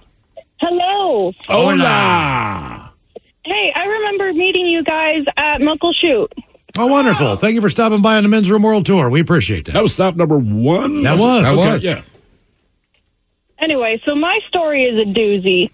[0.60, 1.32] Hello.
[1.48, 2.94] Hola.
[3.44, 6.28] Hey, I remember meeting you guys at Muckleshoot.
[6.78, 7.36] Oh, wonderful.
[7.36, 9.10] Thank you for stopping by on the Men's Room World Tour.
[9.10, 9.74] We appreciate that.
[9.74, 11.04] That was stop number one.
[11.04, 11.44] That was.
[11.46, 11.84] Okay, That was.
[11.84, 12.02] Yeah.
[13.60, 15.70] Anyway, so my story is a doozy.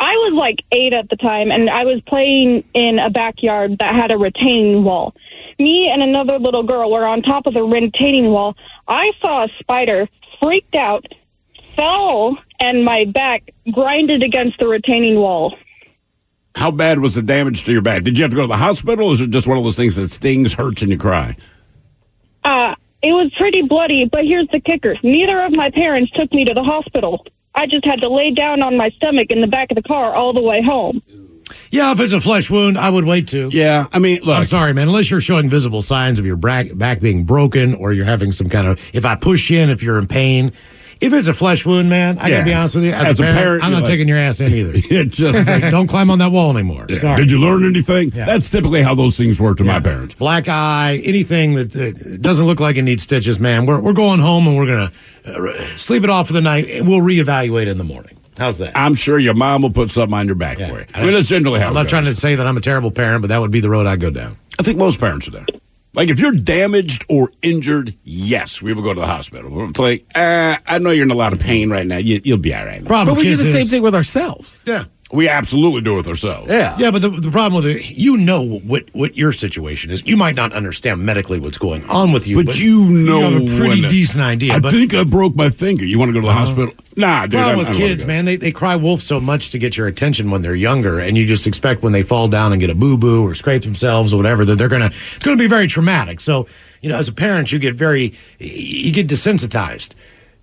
[0.00, 3.94] I was like eight at the time, and I was playing in a backyard that
[3.94, 5.14] had a retaining wall.
[5.58, 8.56] Me and another little girl were on top of the retaining wall.
[8.88, 10.08] I saw a spider,
[10.40, 11.04] freaked out,
[11.74, 15.54] fell, and my back grinded against the retaining wall.
[16.54, 18.02] How bad was the damage to your back?
[18.02, 19.76] Did you have to go to the hospital, or is it just one of those
[19.76, 21.36] things that stings, hurts, and you cry?
[22.42, 24.96] Uh, it was pretty bloody, but here's the kicker.
[25.02, 27.26] Neither of my parents took me to the hospital.
[27.54, 30.14] I just had to lay down on my stomach in the back of the car
[30.14, 31.02] all the way home.
[31.70, 33.50] Yeah, if it's a flesh wound, I would wait too.
[33.52, 34.36] Yeah, I mean, look.
[34.36, 34.88] I'm sorry, man.
[34.88, 38.48] Unless you're showing visible signs of your back, back being broken or you're having some
[38.48, 40.52] kind of, if I push in, if you're in pain.
[41.00, 42.34] If it's a flesh wound, man, I Yeah.
[42.36, 42.90] gotta be honest with you.
[42.92, 44.72] As, As a a parent, parent, I'm not like- taking your ass in either.
[44.90, 46.84] It just Like, don't climb on that wall anymore.
[46.88, 47.16] Yeah.
[47.16, 48.10] Did you learn anything?
[48.10, 50.14] That's typically how those things work to my parents.
[50.14, 53.64] Black eye, anything that uh, doesn't look like it needs stitches, man.
[53.66, 54.90] We're, we're going home and we're going
[55.24, 56.68] to uh, sleep it off for the night.
[56.68, 58.16] and We'll reevaluate in the morning.
[58.36, 58.76] How's that?
[58.76, 60.86] I'm sure your mom will put something on your back for you.
[60.94, 61.90] I mean, that's generally how I'm not goes.
[61.90, 64.00] trying to say that I'm a terrible parent, but that would be the road I'd
[64.00, 64.36] go down.
[64.58, 65.46] I think most parents are there.
[65.92, 69.68] Like if you're damaged or injured, yes, we will go to the hospital.
[69.68, 71.96] It's like, uh, I know you're in a lot of pain right now.
[71.96, 72.84] You, you'll be all right.
[72.84, 74.62] Problem But we do kids the same thing with ourselves.
[74.66, 74.84] Yeah.
[75.12, 76.48] We absolutely do it with ourselves.
[76.48, 76.76] Yeah.
[76.78, 80.06] Yeah, but the, the problem with it, you know what what your situation is.
[80.06, 83.42] You might not understand medically what's going on with you, But, you know, you have
[83.42, 84.54] a pretty decent idea.
[84.54, 85.84] I but think I broke my finger.
[85.84, 86.38] You want to go to the uh-huh.
[86.38, 86.74] hospital?
[86.96, 87.40] Nah, dude.
[87.40, 89.76] I, problem I with don't kids, man, they, they cry wolf so much to get
[89.76, 92.70] your attention when they're younger, and you just expect when they fall down and get
[92.70, 95.66] a boo boo or scrape themselves or whatever that they're gonna it's gonna be very
[95.66, 96.20] traumatic.
[96.20, 96.46] So
[96.80, 99.94] you know, as a parent, you get very you get desensitized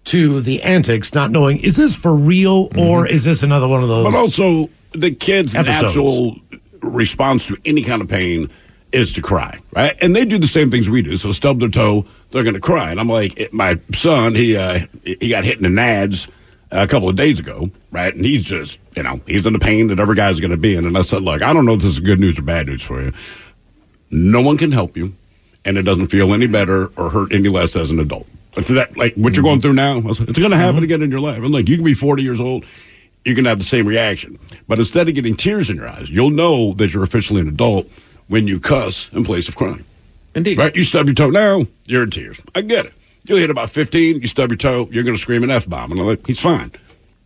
[0.08, 3.90] to the antics, not knowing is this for real or is this another one of
[3.90, 4.06] those?
[4.06, 5.84] But also, the kid's Episodes.
[5.96, 6.38] natural
[6.82, 8.50] response to any kind of pain
[8.92, 9.98] is to cry, right?
[10.02, 11.18] And they do the same things we do.
[11.18, 12.90] So stub their toe, they're going to cry.
[12.92, 16.30] And I'm like, it- my son, he uh, he got hit in the nads
[16.72, 18.14] a couple of days ago, right?
[18.14, 20.76] And he's just, you know, he's in the pain that every guy's going to be
[20.76, 20.86] in.
[20.86, 22.82] And I said, look, I don't know if this is good news or bad news
[22.82, 23.12] for you.
[24.10, 25.14] No one can help you,
[25.66, 28.28] and it doesn't feel any better or hurt any less as an adult.
[28.58, 30.84] But that, like what you're going through now, it's going to happen mm-hmm.
[30.86, 31.38] again in your life.
[31.38, 32.66] And like, you can be 40 years old,
[33.24, 34.40] you can have the same reaction.
[34.68, 37.88] But instead of getting tears in your eyes, you'll know that you're officially an adult
[38.30, 39.86] when you cuss in place of crying.
[40.34, 40.58] Indeed.
[40.58, 40.76] Right?
[40.76, 42.42] You stub your toe now, you're in tears.
[42.56, 42.94] I get it.
[43.26, 45.92] You'll hit about 15, you stub your toe, you're going to scream an F bomb.
[45.92, 46.72] And I'm like, he's fine.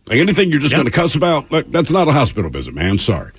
[0.08, 0.80] Like anything you're just Yep.
[0.80, 2.98] going to cuss about, look, that's not a hospital visit, man.
[2.98, 3.32] Sorry.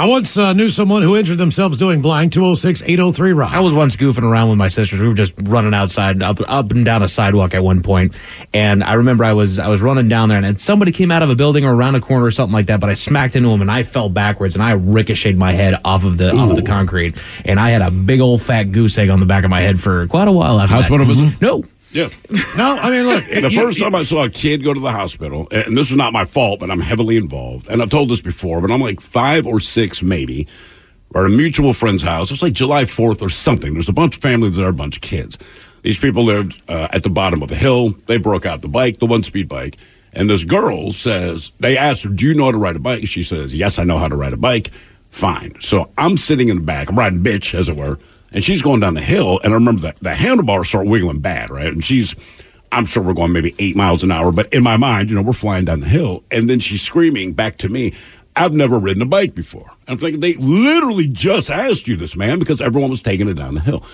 [0.00, 2.32] I once uh, knew someone who injured themselves doing blind.
[2.32, 3.52] 206 803 Rock.
[3.52, 4.98] I was once goofing around with my sisters.
[4.98, 8.14] We were just running outside, up, up and down a sidewalk at one point,
[8.54, 11.28] and I remember I was I was running down there, and somebody came out of
[11.28, 12.80] a building or around a corner or something like that.
[12.80, 16.04] But I smacked into him, and I fell backwards, and I ricocheted my head off
[16.04, 19.10] of the off of the concrete, and I had a big old fat goose egg
[19.10, 21.12] on the back of my head for quite a while after Hospital that.
[21.12, 21.42] visit?
[21.42, 22.08] No, Yeah.
[22.56, 23.24] No, I mean, look.
[23.28, 25.96] the you- first time I saw a kid go to the hospital, and this was
[25.96, 27.68] not my fault, but I'm heavily involved.
[27.68, 30.46] And I've told this before, but I'm like five or six, maybe,
[31.14, 32.30] or at a mutual friend's house.
[32.30, 33.72] It was like July 4th or something.
[33.74, 35.38] There's a bunch of families there, a bunch of kids.
[35.82, 37.90] These people lived uh, at the bottom of a hill.
[38.06, 39.76] They broke out the bike, the one speed bike.
[40.12, 43.06] And this girl says, they asked her, Do you know how to ride a bike?
[43.06, 44.70] She says, Yes, I know how to ride a bike.
[45.08, 45.60] Fine.
[45.60, 47.98] So I'm sitting in the back, I'm riding bitch, as it were.
[48.32, 49.40] And she's going down the hill.
[49.42, 51.66] And I remember that the handlebars start wiggling bad, right?
[51.66, 52.14] And she's,
[52.72, 55.22] I'm sure we're going maybe eight miles an hour, but in my mind, you know,
[55.22, 56.22] we're flying down the hill.
[56.30, 57.94] And then she's screaming back to me,
[58.36, 59.70] I've never ridden a bike before.
[59.88, 63.54] I'm thinking, they literally just asked you this, man, because everyone was taking it down
[63.54, 63.84] the hill.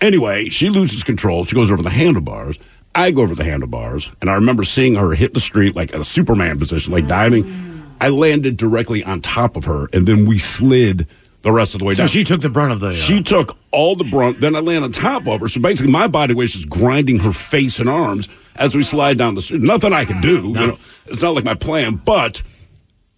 [0.00, 1.44] Anyway, she loses control.
[1.44, 2.58] She goes over the handlebars.
[2.94, 6.04] I go over the handlebars, and I remember seeing her hit the street like a
[6.04, 7.44] Superman position, like diving.
[7.44, 7.82] Mm.
[8.00, 11.06] I landed directly on top of her, and then we slid
[11.46, 12.08] the rest of the way So down.
[12.08, 12.88] she took the brunt of the.
[12.88, 14.40] Uh, She took all the brunt.
[14.40, 15.48] Then I land on top of her.
[15.48, 19.16] So basically, my body weight is just grinding her face and arms as we slide
[19.16, 19.62] down the street.
[19.62, 20.42] Nothing I could do.
[20.48, 22.42] You know, it's not like my plan, but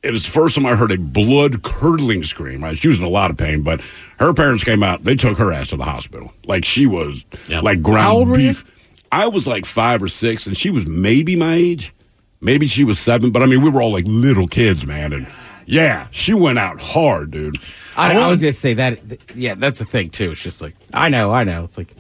[0.02, 2.62] it was the first time I heard a blood curdling scream.
[2.62, 2.76] Right?
[2.76, 3.80] She was in a lot of pain, but
[4.18, 5.04] her parents came out.
[5.04, 6.32] They took her ass to the hospital.
[6.46, 8.48] Like she was like ground How old were you?
[8.48, 8.64] beef.
[9.10, 11.94] I was like five or six, and she was maybe my age.
[12.42, 15.12] Maybe she was seven, but I mean, we were all like little kids, man.
[15.14, 15.26] And
[15.68, 17.58] yeah, she went out hard, dude.
[17.96, 19.08] I, I was gonna say that.
[19.08, 20.30] th- Yeah, that's the thing too.
[20.32, 21.64] It's just like I know, I know.
[21.64, 21.94] It's like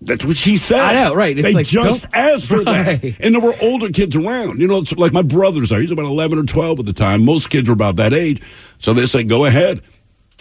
[0.00, 0.80] That's what she said.
[0.80, 1.36] I know, right.
[1.36, 3.04] It's they like, just asked her that.
[3.20, 4.60] And there were older kids around.
[4.60, 5.80] You know, it's like my brother's there.
[5.80, 7.24] He's about 11 or 12 at the time.
[7.24, 8.40] Most kids were about that age.
[8.78, 9.82] So they say, go ahead.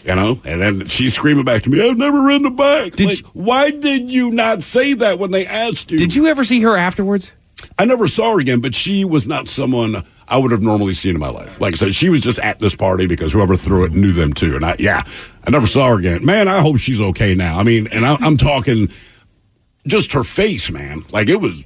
[0.05, 2.95] You know, and then she's screaming back to me, I've never ridden a bike.
[2.95, 5.97] Did like, you- why did you not say that when they asked you?
[5.97, 7.33] Did you ever see her afterwards?
[7.77, 11.15] I never saw her again, but she was not someone I would have normally seen
[11.15, 11.59] in my life.
[11.59, 14.33] Like I said, she was just at this party because whoever threw it knew them
[14.33, 14.55] too.
[14.55, 15.03] And I, yeah,
[15.45, 16.23] I never saw her again.
[16.25, 17.59] Man, I hope she's okay now.
[17.59, 18.89] I mean, and I, I'm talking
[19.87, 21.03] just her face, man.
[21.11, 21.63] Like it was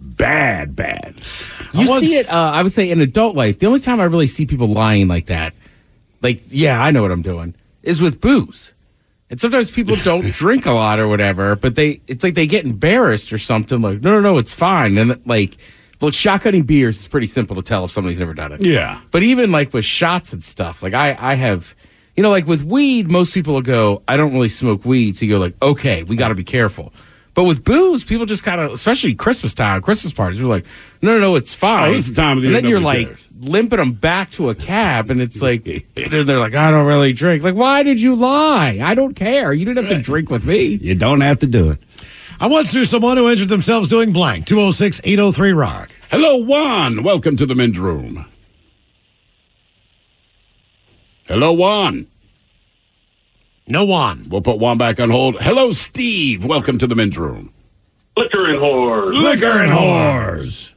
[0.00, 1.14] bad, bad.
[1.74, 2.32] you I once- see it.
[2.32, 5.08] Uh, I would say in adult life, the only time I really see people lying
[5.08, 5.54] like that,
[6.22, 8.74] like yeah, I know what I'm doing, is with booze.
[9.30, 12.64] And sometimes people don't drink a lot or whatever, but they it's like they get
[12.64, 13.80] embarrassed or something.
[13.80, 14.96] Like no, no, no, it's fine.
[14.96, 15.56] And like,
[16.00, 18.60] well, shotgunning beers is pretty simple to tell if somebody's never done it.
[18.60, 19.00] Yeah.
[19.10, 21.74] But even like with shots and stuff, like I, I have,
[22.16, 25.16] you know, like with weed, most people will go, I don't really smoke weed.
[25.16, 26.92] So you go like, okay, we got to be careful.
[27.38, 30.66] But with booze, people just kind of, especially Christmas time, Christmas parties, we're like,
[31.02, 31.90] no, no, no, it's oh, fine.
[31.90, 33.28] Oh, is the time of the and then you're like cares.
[33.38, 35.64] limping them back to a cab, and it's like,
[35.96, 37.44] and they're like, I don't really drink.
[37.44, 38.80] Like, why did you lie?
[38.82, 39.52] I don't care.
[39.52, 40.80] You didn't have to drink with me.
[40.82, 41.78] You don't have to do it.
[42.40, 45.90] I once knew someone who injured themselves doing blank 206 803 Rock.
[46.10, 47.02] Hello, Juan.
[47.02, 48.26] Welcome to the men's room.
[51.26, 52.06] Hello, Juan.
[53.66, 54.26] No one.
[54.30, 55.40] We'll put Juan back on hold.
[55.42, 56.44] Hello, Steve.
[56.44, 57.52] Welcome to the men's room.
[58.16, 59.14] Liquor and whores.
[59.20, 60.70] Liquor and whores.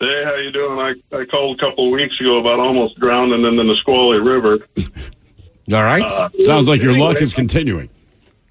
[0.00, 0.78] Hey, how you doing?
[0.78, 4.58] I, I called a couple of weeks ago about almost drowning in the Nisqually River.
[5.72, 6.02] All right.
[6.02, 7.88] Uh, Sounds like your anyway, luck is continuing.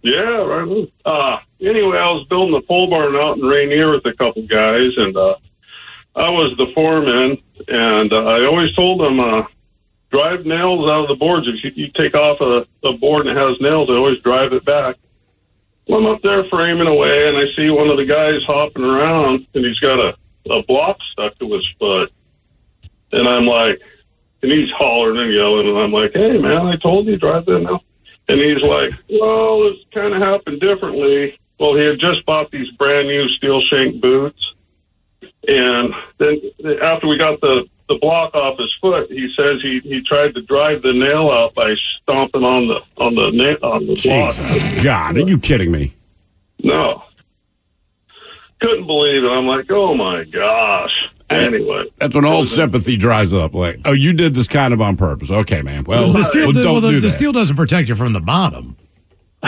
[0.06, 0.88] Yeah, right.
[1.04, 4.92] Uh, anyway, I was building a pole barn out in Rainier with a couple guys,
[4.98, 5.34] and uh,
[6.16, 9.48] I was the foreman, and uh, I always told them, uh,
[10.12, 11.48] drive nails out of the boards.
[11.48, 14.54] If you, you take off a, a board and it has nails, I always drive
[14.54, 14.96] it back.
[15.88, 19.48] Well, I'm up there framing away, and I see one of the guys hopping around,
[19.56, 20.16] and he's got a,
[20.52, 22.14] a block stuck to his foot.
[23.12, 23.82] And I'm like,
[24.44, 27.62] and he's hollering and yelling, and I'm like, hey, man, I told you, drive that
[27.62, 27.82] now.
[28.28, 31.38] And he's like, well, this kind of happened differently.
[31.60, 34.40] Well, he had just bought these brand new steel shank boots.
[35.48, 36.42] And then
[36.82, 40.42] after we got the, the block off his foot, he says he, he tried to
[40.42, 44.34] drive the nail out by stomping on the on the na- on the block.
[44.34, 45.94] Jesus, God, are you kidding me?
[46.64, 47.04] No.
[48.60, 49.28] Couldn't believe it.
[49.28, 50.92] I'm like, oh my gosh.
[51.30, 51.86] Anyway.
[51.98, 53.54] That's when all sympathy dries up.
[53.54, 55.32] Like, oh, you did this kind of on purpose.
[55.32, 55.84] Okay, man.
[55.84, 58.22] Well, the steel, well, the, well, the, do the steel doesn't protect you from the
[58.22, 58.78] bottom.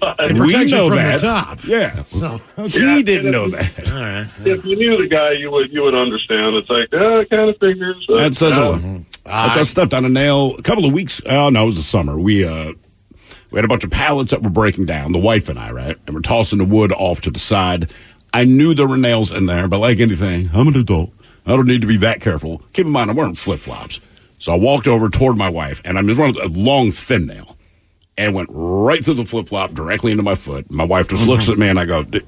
[0.00, 0.30] Right.
[0.30, 1.20] It We protects know you from that.
[1.20, 1.64] the top.
[1.64, 1.94] Yeah.
[2.04, 3.90] So He didn't know that.
[3.90, 4.26] All right.
[4.44, 6.56] If you knew the guy, you would you would understand.
[6.56, 8.04] It's like, yeah, it kind of figures.
[8.06, 9.04] but, That says a uh, lot.
[9.26, 11.20] I stepped on a nail a couple of weeks.
[11.26, 12.18] Oh no, it was the summer.
[12.18, 12.72] We uh,
[13.50, 15.12] we had a bunch of pallets that were breaking down.
[15.12, 17.90] The wife and I, right, and we're tossing the wood off to the side.
[18.32, 21.12] I knew there were nails in there, but like anything, I'm an adult.
[21.48, 22.62] I don't need to be that careful.
[22.74, 24.00] Keep in mind, I'm wearing flip flops.
[24.38, 27.56] So I walked over toward my wife, and I'm just running a long, thin nail,
[28.16, 30.70] and went right through the flip flop directly into my foot.
[30.70, 32.20] My wife just looks at me, and I go, "D-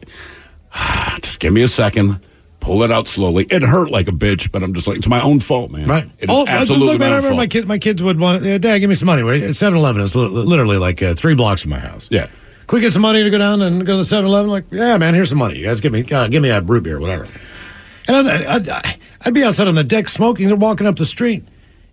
[1.20, 2.20] just give me a second.
[2.60, 3.46] Pull it out slowly.
[3.48, 5.88] It hurt like a bitch, but I'm just like, it's my own fault, man.
[5.88, 6.04] Right.
[6.18, 7.38] It is oh, absolutely look, man, my I remember fault.
[7.38, 9.52] my, kid, my kids would want, uh, Dad, give me some money.
[9.52, 12.08] 7 Eleven is literally like uh, three blocks from my house.
[12.10, 12.26] Yeah.
[12.66, 14.50] Can we get some money to go down and go to the 7 Eleven?
[14.50, 15.56] Like, yeah, man, here's some money.
[15.56, 17.28] You guys give me, uh, give me a root beer, whatever.
[18.06, 20.46] And I'd, I'd, I'd be outside on the deck smoking.
[20.48, 21.44] They're walking up the street,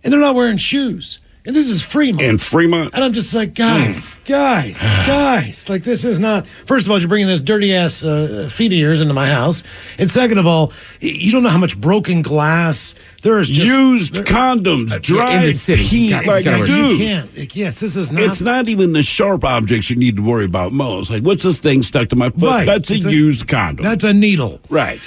[0.02, 1.18] and they're not wearing shoes.
[1.44, 2.20] And this is Fremont.
[2.20, 2.92] And Fremont.
[2.92, 5.66] And I'm just like, guys, guys, guys.
[5.70, 6.46] Like, this is not.
[6.46, 9.62] First of all, you're bringing this dirty ass uh, feet of yours into my house.
[9.98, 13.48] And second of all, you don't know how much broken glass there is.
[13.48, 16.68] Just, Used condoms, dry pee, like, dude.
[16.68, 17.56] You can't.
[17.56, 18.24] Yes, this is not.
[18.24, 21.08] It's not even the sharp objects you need to worry about most.
[21.08, 22.42] Like, what's this thing stuck to my foot?
[22.42, 22.66] Right.
[22.66, 23.84] That's a a- used condom.
[23.84, 24.60] That's a needle.
[24.68, 25.00] Right.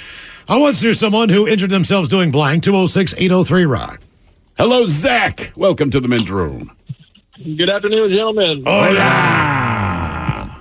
[0.48, 2.62] I once knew someone who injured themselves doing blank.
[2.64, 4.00] 206 803 Rock.
[4.58, 5.52] Hello, Zach.
[5.56, 6.70] Welcome to the men's room.
[7.42, 8.62] Good afternoon, gentlemen.
[8.66, 10.58] Oh yeah.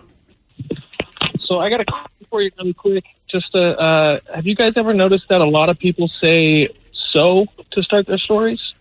[1.42, 3.04] So I got a question for you, really quick.
[3.30, 6.70] Just uh, uh, have you guys ever noticed that a lot of people say
[7.12, 8.74] "so" to start their stories?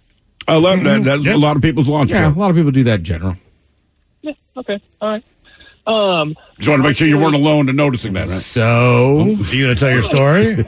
[0.48, 1.04] I love that.
[1.04, 2.10] That's a lot of people's launch.
[2.10, 3.36] Yeah, a lot of people do that in general.
[4.22, 4.32] Yeah.
[4.56, 4.80] Okay.
[5.00, 5.24] All right.
[5.86, 8.28] Um, Just want to make sure you weren't alone in noticing that, right?
[8.28, 10.64] So, you going to tell your story?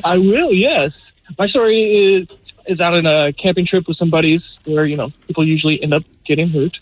[0.04, 0.52] I will.
[0.52, 0.92] Yes.
[1.38, 2.28] My story is
[2.66, 5.94] is out on a camping trip with some buddies where you know people usually end
[5.94, 6.78] up getting hurt.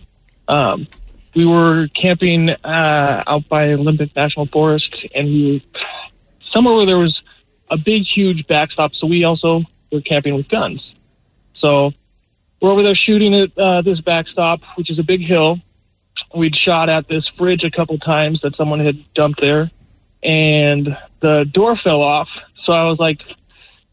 [0.48, 0.86] Um,
[1.34, 5.80] we were camping uh, out by Olympic National Forest, and we were
[6.52, 7.20] somewhere where there was
[7.70, 8.94] a big, huge backstop.
[8.94, 10.94] So we also were camping with guns.
[11.56, 11.92] So
[12.60, 15.58] we're over there shooting at uh, this backstop, which is a big hill.
[16.34, 19.70] We'd shot at this bridge a couple times that someone had dumped there,
[20.22, 22.28] and the door fell off.
[22.64, 23.20] So I was like,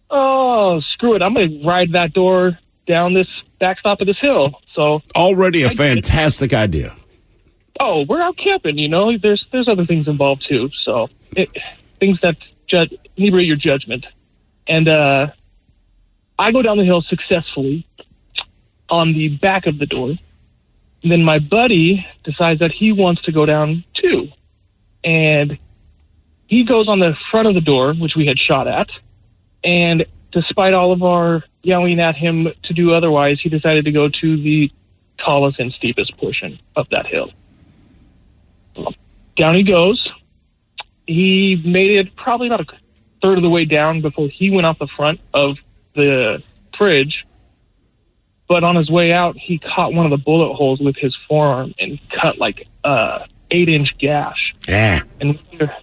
[0.10, 1.22] "Oh, screw it!
[1.22, 3.28] I'm going to ride that door down this
[3.60, 6.96] backstop of this hill." So Already a fantastic idea.
[7.80, 8.78] oh, we're out camping.
[8.78, 10.70] You know, there's there's other things involved too.
[10.84, 11.50] So it,
[12.00, 12.36] things that
[12.68, 14.06] judge inebriate your judgment.
[14.68, 15.28] And uh,
[16.38, 17.88] I go down the hill successfully
[18.90, 20.14] on the back of the door.
[21.08, 24.28] And then my buddy decides that he wants to go down too,
[25.06, 25.58] and
[26.48, 28.90] he goes on the front of the door, which we had shot at.
[29.64, 34.10] And despite all of our yelling at him to do otherwise, he decided to go
[34.10, 34.70] to the
[35.18, 37.32] tallest and steepest portion of that hill.
[39.38, 40.06] Down he goes.
[41.06, 42.66] He made it probably about a
[43.22, 45.56] third of the way down before he went off the front of
[45.96, 46.44] the
[46.78, 47.26] bridge.
[48.48, 51.74] But on his way out, he caught one of the bullet holes with his forearm
[51.80, 54.54] and cut like a eight inch gash.
[54.68, 55.02] Yeah.
[55.20, 55.74] And we were,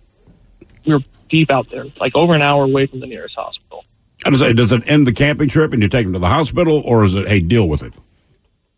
[0.87, 3.85] we were deep out there, like over an hour away from the nearest hospital.
[4.25, 6.29] I was say, does it end the camping trip and you take them to the
[6.29, 7.93] hospital, or is it, hey, deal with it?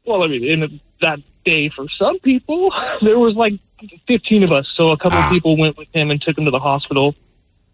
[0.05, 2.73] Well, I mean, in that day for some people,
[3.03, 3.55] there was like
[4.09, 4.67] 15 of us.
[4.77, 7.15] So a couple of people went with him and took him to the hospital.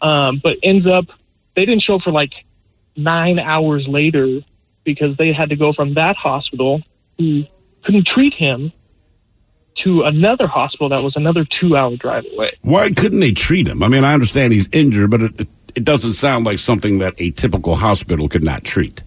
[0.02, 1.06] Um, but ends up,
[1.54, 2.32] they didn't show up for like
[2.96, 4.40] nine hours later
[4.84, 6.82] because they had to go from that hospital
[7.18, 7.44] who
[7.84, 8.72] couldn't treat him
[9.84, 12.56] to another hospital that was another two hour drive away.
[12.62, 13.82] Why couldn't they treat him?
[13.82, 17.14] I mean, I understand he's injured, but it, it, it doesn't sound like something that
[17.18, 19.02] a typical hospital could not treat.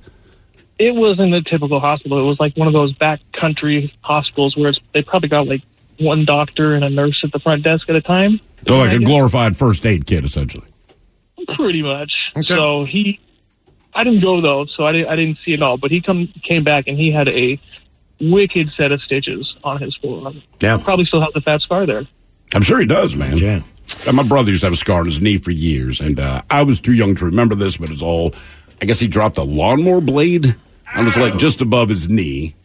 [0.78, 2.20] It wasn't a typical hospital.
[2.20, 5.62] It was like one of those backcountry hospitals where it's, they probably got like
[6.00, 8.42] one doctor and a nurse at the front desk at a time.
[8.68, 10.68] So, like a glorified first aid kit, essentially.
[11.56, 12.12] Pretty much.
[12.44, 13.20] So he,
[13.96, 15.78] I didn't go though, so I didn't, I didn't see it all.
[15.78, 17.60] But he come came back and he had a
[18.20, 20.42] wicked set of stitches on his forearm.
[20.62, 20.78] Yeah.
[20.84, 22.06] Probably still has the fat scar there.
[22.54, 23.38] I'm sure he does, man.
[23.38, 23.62] Yeah.
[24.14, 26.64] my brother used to have a scar on his knee for years, and uh, I
[26.64, 28.34] was too young to remember this, but it's all.
[28.82, 30.56] I guess he dropped a lawnmower blade
[30.94, 32.56] on his like just above his knee.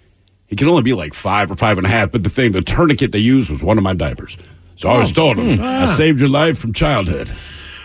[0.48, 2.60] He can only be like five or five and a half, but the thing, the
[2.62, 4.36] tourniquet they used was one of my diapers.
[4.74, 5.14] So I always Oh.
[5.14, 5.62] told him, Hmm.
[5.62, 7.30] I saved your life from childhood.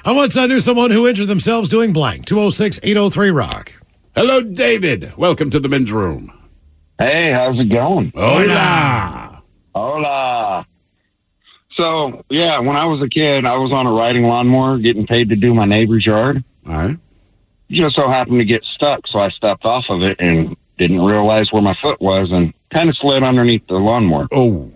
[0.05, 2.25] I once I knew someone who injured themselves doing blank.
[2.25, 3.73] 206 803 Rock.
[4.13, 5.11] Hello, David.
[5.17, 6.31] Welcome to the men's room.
[6.99, 8.11] Hey, how's it going?
[8.15, 9.41] Hola.
[9.73, 10.67] Hola.
[11.75, 15.29] So, yeah, when I was a kid, I was on a riding lawnmower getting paid
[15.29, 16.43] to do my neighbor's yard.
[16.67, 16.99] All right.
[17.71, 21.51] Just so happened to get stuck, so I stepped off of it and didn't realize
[21.51, 24.27] where my foot was and kind of slid underneath the lawnmower.
[24.31, 24.71] Oh.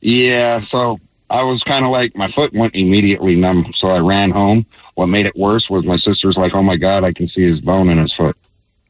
[0.00, 1.00] Yeah, so
[1.30, 4.64] I was kind of like, my foot went immediately numb, so I ran home.
[4.94, 7.60] What made it worse was my sister's like, oh my God, I can see his
[7.60, 8.36] bone in his foot.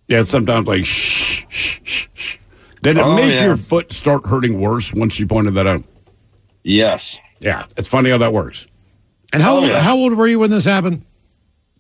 [0.07, 2.37] Yeah, sometimes like shh, shh, shh, shh.
[2.83, 3.45] Did it Oh, make yeah.
[3.45, 5.83] your foot start hurting worse once she pointed that out?
[6.63, 7.01] Yes.
[7.41, 8.67] Yeah, it's funny how that works.
[9.33, 9.81] And how, Oh, old, yeah.
[9.81, 11.05] how old were you when this happened?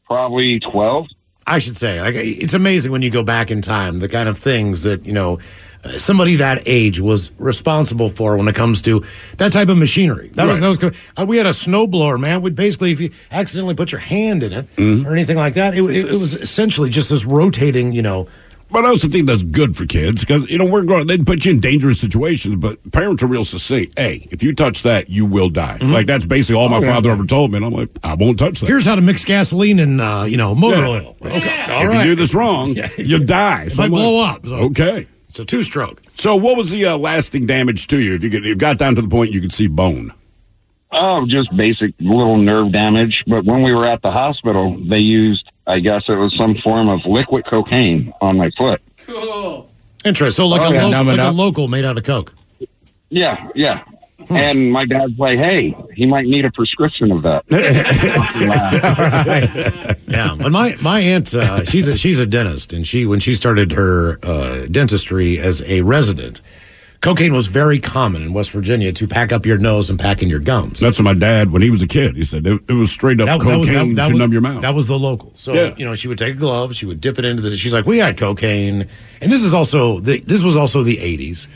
[0.06, 1.06] Probably 12.
[1.46, 2.00] I should say.
[2.00, 5.12] Like it's amazing when you go back in time, the kind of things that you
[5.14, 5.38] know
[5.96, 9.04] somebody that age was responsible for when it comes to
[9.36, 10.28] that type of machinery.
[10.34, 12.42] That was, that was uh, we had a snowblower, man.
[12.42, 14.66] Would basically, if you accidentally put your hand in it
[15.06, 18.28] or anything like that, it, it, it was essentially just this rotating, you know.
[18.70, 21.06] But I also think that's good for kids because you know we're growing.
[21.06, 23.98] They put you in dangerous situations, but parents are real succinct.
[23.98, 25.78] Hey, if you touch that, you will die.
[25.80, 26.92] Like that's basically all my Oh, yeah.
[26.94, 28.66] father ever told me, and I'm like, I won't touch that.
[28.66, 30.86] Here's how to mix gasoline and uh, you know motor Yeah.
[30.88, 31.16] oil.
[31.22, 32.04] Okay, all if right.
[32.06, 33.64] you do this wrong, you die.
[33.64, 34.44] It So might I'm blow up.
[34.44, 34.54] So.
[34.66, 35.06] Okay.
[35.28, 36.00] It's a two stroke.
[36.14, 38.14] So what was the uh, lasting damage to you?
[38.14, 40.12] If you, could, you got down to the point you could see bone.
[40.90, 43.22] Oh, just basic little nerve damage.
[43.26, 46.88] But when we were at the hospital, they used, I guess it was some form
[46.88, 48.80] of liquid cocaine on my foot.
[49.04, 49.70] Cool.
[50.04, 50.44] Interesting.
[50.44, 52.32] So like, Oh, a, yeah, lo- numb it like a local made out of coke.
[53.10, 53.84] Yeah, yeah.
[54.30, 57.44] And my dad's like, hey, he might need a prescription of that.
[60.08, 63.34] yeah, but my my aunt, uh, she's a she's a dentist, and she when she
[63.34, 66.42] started her uh, dentistry as a resident,
[67.00, 70.28] cocaine was very common in West Virginia to pack up your nose and pack in
[70.28, 70.80] your gums.
[70.80, 73.20] That's what my dad, when he was a kid, he said it, it was straight
[73.20, 74.62] up That- that cocaine was- that- that to was- numb your mouth.
[74.62, 75.32] That was the local.
[75.36, 75.74] So Yeah.
[75.76, 77.56] you know, she would take a glove, she would dip it into the.
[77.56, 78.86] She's like, we had cocaine,
[79.22, 81.46] and this is also the this was also the '80s,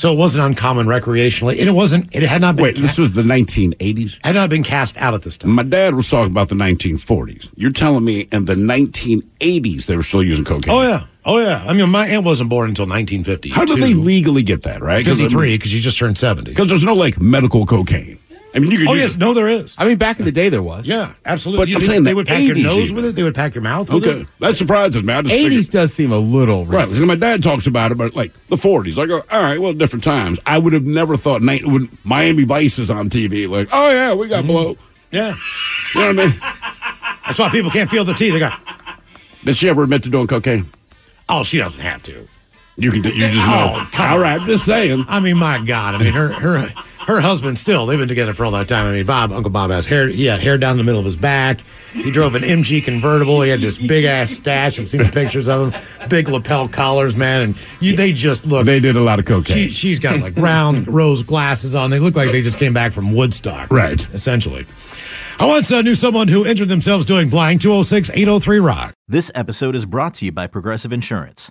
[0.00, 2.08] so it wasn't uncommon recreationally, and it wasn't.
[2.16, 2.64] It had not been.
[2.64, 4.18] Wait, this was the 1980s?
[4.24, 5.50] Had not been cast out at this time.
[5.50, 7.52] My dad was talking about the 1940s.
[7.54, 10.72] You're telling me in the 1980s they were still using cocaine?
[10.72, 11.62] Oh yeah, oh yeah.
[11.66, 13.50] I mean, my aunt wasn't born until 1950.
[13.50, 15.04] How did they legally get that, right?
[15.04, 16.50] 53, because she just turned 70.
[16.50, 18.18] Because there's no like medical cocaine.
[18.54, 19.76] I mean, you could Oh use yes, no, there is.
[19.78, 20.86] I mean, back in the day, there was.
[20.86, 21.62] Yeah, absolutely.
[21.62, 22.96] But You I'm think saying they the would pack your nose even.
[22.96, 23.14] with it.
[23.14, 23.90] They would pack your mouth.
[23.92, 24.26] With Okay, it.
[24.40, 25.12] that surprises me.
[25.12, 26.96] 80s does seem a little Right, recent.
[26.96, 29.60] because my dad talks about it, but like the 40s, like, I go, all right,
[29.60, 30.38] well, different times.
[30.46, 34.14] I would have never thought night when Miami Vice is on TV, like, oh yeah,
[34.14, 34.48] we got mm-hmm.
[34.48, 34.76] blow.
[35.12, 35.36] Yeah,
[35.94, 36.40] you know what I mean.
[37.26, 38.32] That's why people can't feel the teeth.
[38.32, 38.60] They got.
[39.44, 40.66] Did she ever admit to doing cocaine?
[41.28, 42.26] Oh, she doesn't have to.
[42.76, 43.76] You can, you just know.
[43.76, 44.20] Oh, come all on.
[44.22, 45.04] right, I'm just saying.
[45.08, 45.94] I mean, my God.
[45.94, 46.68] I mean, her her
[47.06, 47.86] her husband still.
[47.86, 48.86] They've been together for all that time.
[48.86, 50.08] I mean, Bob, Uncle Bob has hair.
[50.08, 51.60] He had hair down the middle of his back.
[51.92, 53.42] He drove an MG convertible.
[53.42, 54.78] He had this big ass stash.
[54.78, 56.08] I've seen the pictures of him.
[56.08, 57.42] Big lapel collars, man.
[57.42, 58.64] And you, they just look.
[58.64, 59.56] They did a lot of cocaine.
[59.56, 61.90] She, she's got like round rose glasses on.
[61.90, 63.70] They look like they just came back from Woodstock.
[63.70, 64.00] Right.
[64.14, 64.66] Essentially.
[65.38, 68.94] I once uh, knew someone who injured themselves doing blank 206 803 Rock.
[69.08, 71.50] This episode is brought to you by Progressive Insurance.